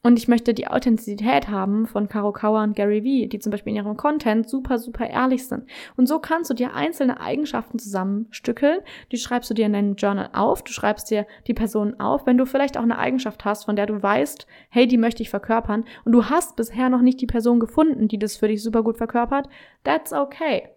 Und 0.06 0.20
ich 0.20 0.28
möchte 0.28 0.54
die 0.54 0.68
Authentizität 0.68 1.48
haben 1.48 1.88
von 1.88 2.10
Caro 2.10 2.34
Kauer 2.34 2.62
und 2.62 2.76
Gary 2.76 3.06
Vee, 3.06 3.28
die 3.28 3.40
zum 3.40 3.52
Beispiel 3.52 3.72
in 3.72 3.78
ihrem 3.78 3.96
Content 3.96 4.50
super, 4.50 4.78
super 4.78 5.10
ehrlich 5.10 5.48
sind. 5.48 5.66
Und 5.96 6.08
so 6.08 6.20
kannst 6.20 6.50
du 6.50 6.54
dir 6.54 6.74
einzelne 6.74 7.22
Eigenschaften 7.22 7.80
zusammenstückeln. 7.80 8.82
Die 9.14 9.18
schreibst 9.18 9.50
du 9.50 9.54
dir 9.54 9.66
in 9.66 9.72
deinem 9.72 9.96
Journal 9.96 10.30
auf. 10.34 10.62
Du 10.62 10.74
schreibst 10.74 11.10
dir 11.10 11.26
die 11.48 11.54
Person 11.54 12.02
auf. 12.02 12.26
Wenn 12.26 12.38
du 12.38 12.46
vielleicht 12.46 12.78
auch 12.78 12.84
eine 12.84 12.98
Eigenschaft 12.98 13.46
hast, 13.46 13.64
von 13.64 13.78
der 13.78 13.86
du 13.86 14.04
weißt, 14.04 14.46
hey, 14.70 14.88
die 14.88 14.98
möchte 14.98 15.24
ich 15.24 15.30
verkörpern 15.30 15.86
und 16.04 16.12
du 16.12 16.26
hast 16.26 16.58
bisher 16.58 16.90
noch 16.90 17.02
nicht 17.02 17.22
die 17.22 17.26
Person 17.26 17.62
gefunden, 17.62 18.10
die 18.10 18.20
das 18.20 18.36
für 18.36 18.50
dich 18.50 18.62
super 18.62 18.84
gut 18.84 18.98
verkörpert, 18.98 19.48
that's 19.86 20.12
okay. 20.12 20.68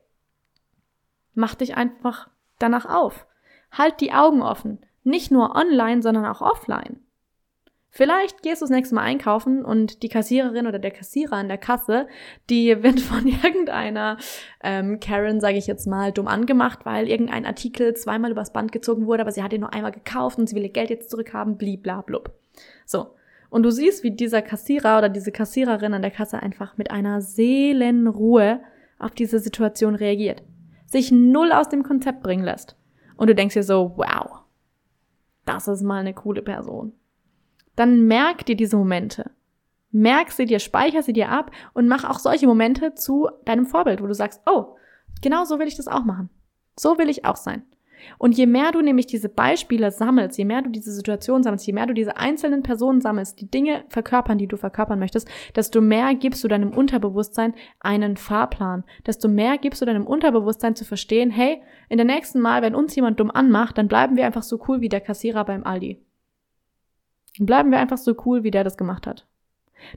Mach 1.35 1.57
dich 1.57 1.77
einfach 1.77 2.31
danach 2.61 2.87
auf. 2.87 3.27
Halt 3.73 4.01
die 4.01 4.13
Augen 4.13 4.43
offen. 4.43 4.79
Nicht 5.03 5.33
nur 5.33 5.57
online, 5.57 6.01
sondern 6.01 6.27
auch 6.27 6.43
offline. 6.43 7.01
Vielleicht 7.97 8.43
gehst 8.43 8.61
du 8.61 8.65
das 8.65 8.71
nächste 8.71 8.95
Mal 8.95 9.05
einkaufen 9.05 9.65
und 9.65 10.03
die 10.03 10.11
Kassiererin 10.11 10.67
oder 10.67 10.79
der 10.79 10.91
Kassierer 10.91 11.37
an 11.37 11.49
der 11.49 11.57
Kasse, 11.57 12.09
die 12.51 12.69
wird 12.83 13.01
von 13.01 13.27
irgendeiner 13.27 14.19
ähm, 14.63 15.01
Karen, 15.01 15.41
sage 15.41 15.57
ich 15.57 15.67
jetzt 15.67 15.87
mal, 15.87 16.13
dumm 16.13 16.29
angemacht, 16.29 16.81
weil 16.85 17.09
irgendein 17.09 17.47
Artikel 17.47 17.95
zweimal 17.95 18.31
übers 18.31 18.53
Band 18.53 18.71
gezogen 18.71 19.07
wurde, 19.07 19.23
aber 19.23 19.33
sie 19.33 19.43
hat 19.43 19.53
ihn 19.53 19.61
nur 19.61 19.73
einmal 19.73 19.93
gekauft 19.93 20.39
und 20.39 20.47
sie 20.47 20.55
will 20.55 20.65
ihr 20.65 20.73
Geld 20.73 20.91
jetzt 20.91 21.11
zurückhaben, 21.11 21.57
bliblablub. 21.57 22.33
So. 22.85 23.15
Und 23.49 23.63
du 23.63 23.71
siehst, 23.71 24.03
wie 24.03 24.11
dieser 24.11 24.43
Kassierer 24.43 24.99
oder 24.99 25.09
diese 25.09 25.33
Kassiererin 25.33 25.95
an 25.95 26.03
der 26.03 26.11
Kasse 26.11 26.43
einfach 26.43 26.77
mit 26.77 26.91
einer 26.91 27.23
Seelenruhe 27.23 28.61
auf 28.99 29.13
diese 29.13 29.39
Situation 29.39 29.95
reagiert. 29.95 30.43
Sich 30.85 31.13
null 31.13 31.53
aus 31.53 31.69
dem 31.69 31.83
Konzept 31.83 32.23
bringen 32.23 32.45
lässt. 32.45 32.77
Und 33.17 33.31
du 33.31 33.35
denkst 33.35 33.55
dir 33.55 33.63
so, 33.63 33.95
wow, 33.97 34.41
das 35.45 35.69
ist 35.69 35.83
mal 35.83 36.01
eine 36.01 36.13
coole 36.13 36.43
Person 36.43 36.93
dann 37.77 38.07
merk 38.07 38.45
dir 38.47 38.57
diese 38.57 38.77
Momente. 38.77 39.31
Merk 39.93 40.33
sie 40.33 40.45
dir, 40.45 40.59
speicher 40.59 41.03
sie 41.03 41.13
dir 41.13 41.31
ab 41.31 41.51
und 41.73 41.89
mach 41.89 42.05
auch 42.05 42.19
solche 42.19 42.47
Momente 42.47 42.95
zu 42.95 43.29
deinem 43.45 43.67
Vorbild, 43.67 44.03
wo 44.03 44.07
du 44.07 44.15
sagst, 44.15 44.43
oh, 44.47 44.77
genau 45.23 45.45
so 45.45 45.59
will 45.59 45.69
ich 45.69 45.77
das 45.77 45.89
auch 45.89 46.05
machen. 46.05 46.29
So 46.79 46.99
will 46.99 47.09
ich 47.09 47.25
auch 47.25 47.37
sein. 47.37 47.63
Und 48.19 48.37
je 48.37 48.47
mehr 48.47 48.73
du 48.73 48.83
nämlich 48.83 49.07
diese 49.07 49.29
Beispiele 49.29 49.91
sammelst, 49.91 50.39
je 50.39 50.45
mehr 50.45 50.63
du 50.63 50.71
diese 50.71 50.93
Situation 50.93 51.43
sammelst, 51.43 51.67
je 51.67 51.73
mehr 51.73 51.87
du 51.87 51.95
diese 51.95 52.17
einzelnen 52.17 52.63
Personen 52.63 53.01
sammelst, 53.01 53.41
die 53.41 53.51
Dinge 53.51 53.85
verkörpern, 53.89 54.39
die 54.39 54.47
du 54.47 54.57
verkörpern 54.57 54.99
möchtest, 54.99 55.29
desto 55.55 55.81
mehr 55.81 56.15
gibst 56.15 56.45
du 56.45 56.49
deinem 56.49 56.73
Unterbewusstsein 56.73 57.55
einen 57.81 58.17
Fahrplan. 58.17 58.85
Desto 59.07 59.29
mehr 59.29 59.59
gibst 59.59 59.81
du 59.81 59.87
deinem 59.87 60.07
Unterbewusstsein 60.07 60.77
zu 60.77 60.85
verstehen, 60.85 61.31
hey, 61.31 61.63
in 61.89 61.97
der 61.97 62.07
nächsten 62.07 62.41
Mal, 62.41 62.63
wenn 62.63 62.75
uns 62.75 62.95
jemand 62.95 63.21
dumm 63.21 63.31
anmacht, 63.31 63.79
dann 63.79 63.89
bleiben 63.89 64.17
wir 64.17 64.27
einfach 64.27 64.43
so 64.43 64.61
cool 64.69 64.81
wie 64.81 64.89
der 64.89 65.01
Kassierer 65.01 65.45
beim 65.45 65.65
Aldi. 65.65 66.03
Bleiben 67.39 67.71
wir 67.71 67.79
einfach 67.79 67.99
so 67.99 68.15
cool, 68.25 68.45
wie 68.45 68.51
der 68.51 68.65
das 68.65 68.77
gemacht 68.77 69.07
hat. 69.07 69.27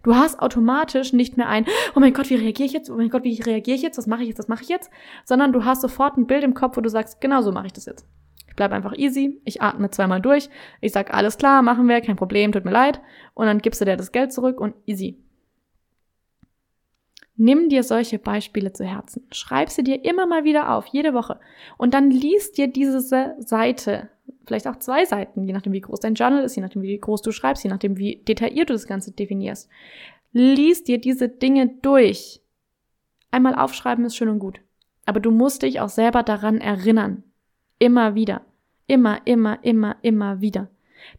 Du 0.03 0.15
hast 0.15 0.39
automatisch 0.39 1.13
nicht 1.13 1.37
mehr 1.37 1.47
ein, 1.47 1.65
oh 1.95 1.99
mein 1.99 2.13
Gott, 2.13 2.29
wie 2.29 2.35
reagiere 2.35 2.65
ich 2.65 2.73
jetzt? 2.73 2.89
Oh 2.89 2.95
mein 2.95 3.09
Gott, 3.09 3.23
wie 3.23 3.41
reagiere 3.41 3.75
ich 3.75 3.81
jetzt? 3.81 3.97
Was 3.97 4.07
mache 4.07 4.23
ich 4.23 4.27
jetzt? 4.27 4.39
Was 4.39 4.47
mache 4.47 4.63
ich 4.63 4.69
jetzt? 4.69 4.89
Sondern 5.25 5.53
du 5.53 5.65
hast 5.65 5.81
sofort 5.81 6.17
ein 6.17 6.27
Bild 6.27 6.43
im 6.43 6.53
Kopf, 6.53 6.77
wo 6.77 6.81
du 6.81 6.89
sagst, 6.89 7.21
genau 7.21 7.41
so 7.41 7.51
mache 7.51 7.67
ich 7.67 7.73
das 7.73 7.85
jetzt. 7.85 8.05
Ich 8.47 8.55
bleibe 8.55 8.75
einfach 8.75 8.97
easy, 8.97 9.41
ich 9.45 9.61
atme 9.61 9.89
zweimal 9.89 10.21
durch, 10.21 10.49
ich 10.81 10.91
sag 10.91 11.13
alles 11.13 11.37
klar, 11.37 11.61
machen 11.61 11.87
wir, 11.87 12.01
kein 12.01 12.17
Problem, 12.17 12.51
tut 12.51 12.65
mir 12.65 12.71
leid, 12.71 12.99
und 13.33 13.45
dann 13.45 13.59
gibst 13.59 13.79
du 13.79 13.85
dir 13.85 13.95
das 13.95 14.11
Geld 14.11 14.33
zurück 14.33 14.59
und 14.59 14.75
easy. 14.85 15.17
Nimm 17.41 17.69
dir 17.69 17.83
solche 17.83 18.19
Beispiele 18.19 18.73
zu 18.73 18.83
Herzen. 18.83 19.25
Schreib 19.31 19.69
sie 19.69 19.83
dir 19.83 20.03
immer 20.03 20.25
mal 20.25 20.43
wieder 20.43 20.75
auf, 20.75 20.87
jede 20.87 21.13
Woche. 21.13 21.39
Und 21.77 21.93
dann 21.93 22.11
liest 22.11 22.57
dir 22.57 22.67
diese 22.67 22.99
Seite 22.99 24.09
vielleicht 24.45 24.67
auch 24.67 24.77
zwei 24.77 25.05
Seiten, 25.05 25.43
je 25.45 25.53
nachdem, 25.53 25.73
wie 25.73 25.81
groß 25.81 25.99
dein 25.99 26.15
Journal 26.15 26.43
ist, 26.43 26.55
je 26.55 26.61
nachdem, 26.61 26.81
wie 26.81 26.97
groß 26.97 27.21
du 27.21 27.31
schreibst, 27.31 27.63
je 27.63 27.69
nachdem, 27.69 27.97
wie 27.97 28.17
detailliert 28.27 28.69
du 28.69 28.73
das 28.73 28.87
Ganze 28.87 29.11
definierst. 29.11 29.69
Lies 30.31 30.83
dir 30.83 30.99
diese 30.99 31.29
Dinge 31.29 31.69
durch. 31.81 32.41
Einmal 33.31 33.55
aufschreiben 33.55 34.05
ist 34.05 34.15
schön 34.15 34.29
und 34.29 34.39
gut. 34.39 34.61
Aber 35.05 35.19
du 35.19 35.31
musst 35.31 35.63
dich 35.63 35.79
auch 35.79 35.89
selber 35.89 36.23
daran 36.23 36.59
erinnern. 36.59 37.23
Immer 37.79 38.15
wieder. 38.15 38.41
Immer, 38.87 39.21
immer, 39.25 39.63
immer, 39.63 39.97
immer 40.01 40.41
wieder. 40.41 40.69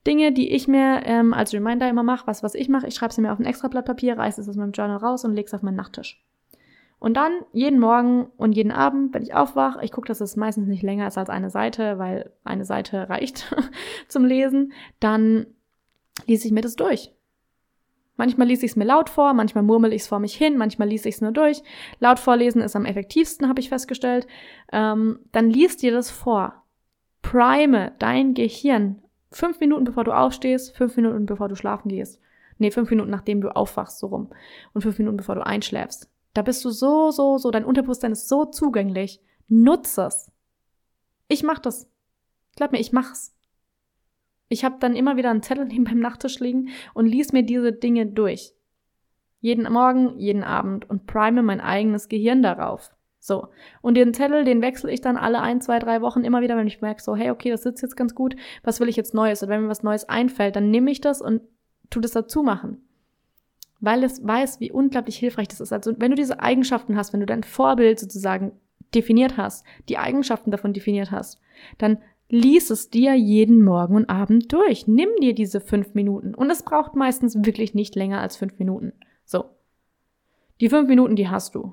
Dinge, 0.07 0.33
die 0.33 0.51
ich 0.51 0.69
mir 0.69 1.03
ähm, 1.05 1.33
als 1.33 1.53
Reminder 1.53 1.89
immer 1.89 2.03
mache, 2.03 2.27
was, 2.27 2.43
was 2.43 2.55
ich 2.55 2.69
mache, 2.69 2.87
ich 2.87 2.95
schreibe 2.95 3.15
sie 3.15 3.21
mir 3.21 3.33
auf 3.33 3.39
ein 3.39 3.47
extra 3.47 3.69
Blatt 3.69 3.87
Papier, 3.87 4.19
reiße 4.19 4.41
es 4.41 4.49
aus 4.49 4.57
meinem 4.57 4.73
Journal 4.73 4.99
raus 4.99 5.25
und 5.25 5.35
lege 5.35 5.47
es 5.47 5.55
auf 5.55 5.63
meinen 5.63 5.77
Nachttisch. 5.77 6.23
Und 7.01 7.15
dann 7.17 7.33
jeden 7.53 7.81
Morgen 7.81 8.27
und 8.37 8.53
jeden 8.53 8.71
Abend, 8.71 9.13
wenn 9.15 9.23
ich 9.23 9.35
aufwache, 9.35 9.83
ich 9.83 9.91
gucke, 9.91 10.07
dass 10.07 10.21
es 10.21 10.37
meistens 10.37 10.69
nicht 10.69 10.83
länger 10.83 11.09
ist 11.09 11.19
als 11.19 11.31
eine 11.31 11.51
Seite, 11.51 11.99
weil 11.99 12.33
eine 12.45 12.65
Seite 12.65 13.09
reicht 13.11 13.55
zum 14.09 14.25
Lesen, 14.25 14.73
dann 15.01 15.47
lese 16.27 16.47
ich 16.47 16.53
mir 16.53 16.61
das 16.61 16.77
durch. 16.77 17.13
Manchmal 18.17 18.49
lese 18.49 18.67
ich 18.67 18.73
es 18.73 18.77
mir 18.77 18.85
laut 18.85 19.09
vor, 19.09 19.33
manchmal 19.33 19.65
murmel 19.65 19.95
ich 19.95 20.03
es 20.03 20.09
vor 20.09 20.21
mich 20.21 20.35
hin, 20.35 20.59
manchmal 20.59 20.89
lese 20.89 21.09
ich 21.09 21.17
es 21.17 21.21
nur 21.23 21.33
durch. 21.33 21.63
Laut 21.99 22.19
vorlesen 22.19 22.61
ist 22.61 22.77
am 22.77 22.85
effektivsten, 22.85 23.49
habe 23.49 23.61
ich 23.61 23.71
festgestellt. 23.71 24.27
Ähm, 24.71 25.21
dann 25.33 25.49
liest 25.49 25.83
dir 25.83 25.91
das 25.91 26.11
vor. 26.11 26.63
Prime 27.23 27.93
dein 27.99 28.35
Gehirn 28.35 29.03
Fünf 29.33 29.61
Minuten 29.61 29.85
bevor 29.85 30.05
du 30.05 30.13
aufstehst, 30.13 30.77
fünf 30.77 30.97
Minuten 30.97 31.27
bevor 31.27 31.49
du 31.49 31.55
schlafen 31.55 31.89
gehst. 31.89 32.21
Nee, 32.59 32.71
fünf 32.71 32.91
Minuten 32.91 33.11
nachdem 33.11 33.41
du 33.41 33.55
aufwachst, 33.55 33.99
so 34.01 34.09
rum. 34.09 34.31
Und 34.75 34.83
fünf 34.83 34.99
Minuten 34.99 35.17
bevor 35.17 35.37
du 35.37 35.47
einschläfst. 35.47 36.10
Da 36.35 36.43
bist 36.43 36.65
du 36.65 36.71
so, 36.71 37.11
so, 37.11 37.39
so, 37.39 37.51
dein 37.51 37.65
Unterbewusstsein 37.65 38.13
ist 38.13 38.29
so 38.29 38.45
zugänglich. 38.45 39.21
Nutze 39.49 40.03
es. 40.03 40.31
Ich 41.29 41.43
mach 41.43 41.59
das. 41.59 41.89
Glaub 42.57 42.73
mir, 42.73 42.81
ich 42.81 42.93
mach's. 42.93 43.35
Ich 44.49 44.65
habe 44.65 44.77
dann 44.81 44.97
immer 44.97 45.17
wieder 45.17 45.31
einen 45.31 45.43
Zettel 45.43 45.65
neben 45.65 45.85
beim 45.85 46.01
Nachttisch 46.01 46.41
liegen 46.41 46.71
und 46.95 47.07
lies 47.07 47.33
mir 47.33 47.45
diese 47.45 47.73
Dinge 47.73 48.07
durch. 48.07 48.55
Jeden 49.41 49.73
Morgen, 49.73 50.19
jeden 50.19 50.45
Abend 50.45 50.89
und 50.91 51.07
prime 51.07 51.43
mein 51.43 51.61
eigenes 51.61 52.09
Gehirn 52.09 52.43
darauf. 52.43 52.91
So. 53.21 53.49
Und 53.81 53.95
den 53.95 54.13
Zettel, 54.13 54.45
den 54.45 54.63
wechsle 54.63 54.91
ich 54.91 55.01
dann 55.01 55.17
alle 55.17 55.41
ein, 55.41 55.61
zwei, 55.61 55.79
drei 55.79 56.01
Wochen 56.01 56.25
immer 56.25 56.41
wieder, 56.41 56.57
wenn 56.57 56.67
ich 56.67 56.81
merke, 56.81 57.03
so, 57.03 57.15
hey, 57.15 57.31
okay, 57.31 57.51
das 57.51 57.63
sitzt 57.63 57.83
jetzt 57.83 57.97
ganz 57.97 58.15
gut, 58.15 58.35
was 58.63 58.81
will 58.81 58.89
ich 58.89 58.97
jetzt 58.97 59.15
Neues? 59.15 59.43
Und 59.43 59.49
wenn 59.51 59.63
mir 59.63 59.69
was 59.69 59.83
Neues 59.83 60.09
einfällt, 60.09 60.57
dann 60.57 60.71
nehme 60.71 60.91
ich 60.91 61.01
das 61.01 61.21
und 61.21 61.43
tu 61.91 62.01
das 62.01 62.13
dazu 62.13 62.43
machen. 62.43 62.83
Weil 63.81 64.05
es 64.05 64.27
weiß, 64.27 64.61
wie 64.61 64.71
unglaublich 64.71 65.17
hilfreich 65.17 65.49
das 65.49 65.61
ist. 65.61 65.73
Also, 65.73 65.95
wenn 65.99 66.11
du 66.11 66.17
diese 66.17 66.41
Eigenschaften 66.41 66.97
hast, 66.97 67.13
wenn 67.13 67.21
du 67.21 67.27
dein 67.27 67.43
Vorbild 67.43 67.99
sozusagen 67.99 68.53
definiert 68.95 69.37
hast, 69.37 69.65
die 69.89 69.99
Eigenschaften 69.99 70.51
davon 70.51 70.73
definiert 70.73 71.11
hast, 71.11 71.41
dann 71.79 71.99
lies 72.29 72.71
es 72.71 72.91
dir 72.91 73.15
jeden 73.15 73.65
Morgen 73.65 73.97
und 73.97 74.11
Abend 74.11 74.53
durch. 74.53 74.87
Nimm 74.87 75.09
dir 75.21 75.35
diese 75.35 75.61
fünf 75.61 75.95
Minuten. 75.95 76.35
Und 76.35 76.51
es 76.51 76.63
braucht 76.63 76.95
meistens 76.95 77.45
wirklich 77.45 77.75
nicht 77.75 77.97
länger 77.97 78.21
als 78.21 78.37
fünf 78.37 78.59
Minuten. 78.59 78.93
So. 79.25 79.47
Die 80.61 80.69
fünf 80.69 80.89
Minuten, 80.89 81.17
die 81.17 81.29
hast 81.29 81.55
du. 81.55 81.73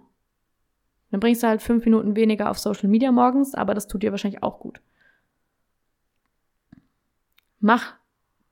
Dann 1.11 1.19
bringst 1.19 1.43
du 1.43 1.47
halt 1.47 1.61
fünf 1.61 1.85
Minuten 1.85 2.15
weniger 2.15 2.49
auf 2.49 2.57
Social 2.57 2.89
Media 2.89 3.11
morgens, 3.11 3.53
aber 3.53 3.73
das 3.73 3.87
tut 3.87 4.03
dir 4.03 4.11
wahrscheinlich 4.11 4.43
auch 4.43 4.59
gut. 4.59 4.81
Mach 7.59 7.95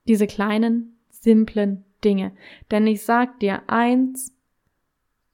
diese 0.08 0.28
kleinen, 0.28 0.98
simplen 1.10 1.85
Dinge. 2.06 2.32
Denn 2.72 2.88
ich 2.88 3.04
sag 3.04 3.40
dir 3.40 3.64
eins, 3.68 4.34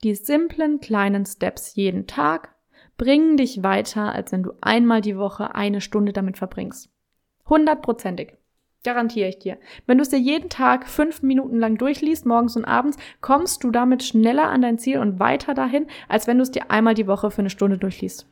die 0.04 0.16
simplen 0.16 0.80
kleinen 0.80 1.26
Steps 1.26 1.76
jeden 1.76 2.08
Tag 2.08 2.56
bringen 2.98 3.38
dich 3.38 3.64
weiter, 3.64 4.14
als 4.14 4.32
wenn 4.32 4.44
du 4.44 4.54
einmal 4.62 5.02
die 5.02 5.18
Woche 5.18 5.54
eine 5.56 5.82
Stunde 5.82 6.14
damit 6.14 6.38
verbringst. 6.38 6.90
Hundertprozentig. 7.48 8.34
Garantiere 8.84 9.30
ich 9.30 9.38
dir. 9.38 9.58
Wenn 9.86 10.00
du 10.00 10.02
es 10.02 10.10
dir 10.10 10.18
jeden 10.18 10.50
Tag 10.50 10.88
fünf 10.88 11.22
Minuten 11.22 11.60
lang 11.60 11.78
durchliest, 11.78 12.26
morgens 12.26 12.56
und 12.58 12.66
abends, 12.66 12.98
kommst 13.22 13.64
du 13.64 13.70
damit 13.70 14.02
schneller 14.02 14.50
an 14.50 14.64
dein 14.64 14.80
Ziel 14.80 14.98
und 14.98 15.20
weiter 15.20 15.54
dahin, 15.54 15.86
als 16.08 16.26
wenn 16.26 16.38
du 16.38 16.44
es 16.44 16.52
dir 16.52 16.72
einmal 16.72 16.96
die 16.96 17.06
Woche 17.06 17.30
für 17.30 17.42
eine 17.42 17.52
Stunde 17.52 17.78
durchliest. 17.78 18.28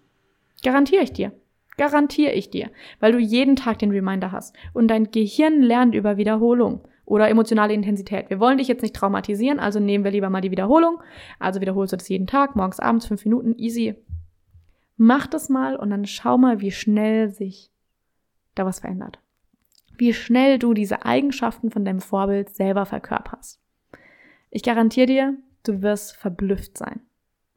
Garantiere 0.64 1.04
ich 1.04 1.14
dir. 1.14 1.32
Garantiere 1.78 2.34
ich 2.34 2.50
dir. 2.50 2.72
Weil 3.00 3.12
du 3.12 3.20
jeden 3.20 3.56
Tag 3.56 3.78
den 3.80 3.92
Reminder 3.92 4.32
hast. 4.32 4.56
Und 4.74 4.88
dein 4.88 5.12
Gehirn 5.12 5.62
lernt 5.62 5.94
über 5.94 6.18
Wiederholung 6.18 6.82
oder 7.10 7.30
emotionale 7.30 7.74
Intensität. 7.74 8.30
Wir 8.30 8.40
wollen 8.40 8.58
dich 8.58 8.68
jetzt 8.68 8.82
nicht 8.82 8.96
traumatisieren, 8.96 9.60
also 9.60 9.80
nehmen 9.80 10.04
wir 10.04 10.12
lieber 10.12 10.30
mal 10.30 10.42
die 10.42 10.52
Wiederholung. 10.52 11.02
Also 11.40 11.60
wiederholst 11.60 11.94
du 11.94 11.98
das 11.98 12.10
jeden 12.10 12.28
Tag, 12.28 12.56
morgens, 12.56 12.80
abends, 12.80 13.06
fünf 13.06 13.26
Minuten, 13.26 13.56
easy. 13.58 13.96
Mach 14.96 15.28
das 15.28 15.50
mal 15.50 15.76
und 15.76 15.90
dann 15.90 16.06
schau 16.06 16.38
mal, 16.38 16.62
wie 16.62 16.72
schnell 16.72 17.30
sich 17.30 17.72
da 18.56 18.66
was 18.66 18.80
verändert 18.80 19.20
wie 20.00 20.14
schnell 20.14 20.58
du 20.58 20.74
diese 20.74 21.06
Eigenschaften 21.06 21.72
von 21.72 21.86
deinem 21.86 22.00
Vorbild 22.00 22.50
selber 22.50 22.86
verkörperst. 22.86 23.60
Ich 24.50 24.64
garantiere 24.64 25.06
dir, 25.06 25.38
du 25.64 25.82
wirst 25.82 26.16
verblüfft 26.16 26.78
sein. 26.78 27.02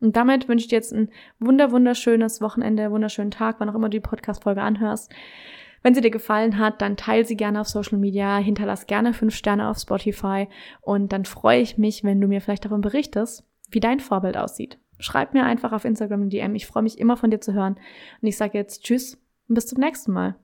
Und 0.00 0.16
damit 0.16 0.48
wünsche 0.48 0.64
ich 0.64 0.68
dir 0.68 0.76
jetzt 0.76 0.92
ein 0.92 1.10
wunder 1.38 1.70
wunderschönes 1.70 2.40
Wochenende, 2.40 2.90
wunderschönen 2.90 3.30
Tag, 3.30 3.56
wann 3.60 3.70
auch 3.70 3.76
immer 3.76 3.88
du 3.88 3.98
die 3.98 4.00
Podcast-Folge 4.00 4.60
anhörst. 4.60 5.12
Wenn 5.82 5.94
sie 5.94 6.00
dir 6.00 6.10
gefallen 6.10 6.58
hat, 6.58 6.80
dann 6.80 6.96
teile 6.96 7.24
sie 7.24 7.36
gerne 7.36 7.60
auf 7.60 7.68
Social 7.68 7.98
Media, 7.98 8.36
hinterlass 8.38 8.86
gerne 8.86 9.14
fünf 9.14 9.34
Sterne 9.34 9.68
auf 9.68 9.78
Spotify 9.78 10.48
und 10.80 11.12
dann 11.12 11.24
freue 11.24 11.60
ich 11.60 11.78
mich, 11.78 12.04
wenn 12.04 12.20
du 12.20 12.28
mir 12.28 12.40
vielleicht 12.40 12.64
davon 12.64 12.80
berichtest, 12.80 13.44
wie 13.70 13.80
dein 13.80 14.00
Vorbild 14.00 14.36
aussieht. 14.36 14.78
Schreib 14.98 15.34
mir 15.34 15.44
einfach 15.44 15.72
auf 15.72 15.84
Instagram 15.84 16.22
ein 16.22 16.30
DM. 16.30 16.54
Ich 16.54 16.66
freue 16.66 16.84
mich 16.84 16.98
immer 16.98 17.16
von 17.16 17.30
dir 17.30 17.40
zu 17.40 17.52
hören. 17.52 17.74
Und 18.20 18.28
ich 18.28 18.36
sage 18.36 18.56
jetzt 18.56 18.84
Tschüss 18.84 19.18
und 19.48 19.56
bis 19.56 19.66
zum 19.66 19.80
nächsten 19.80 20.12
Mal. 20.12 20.36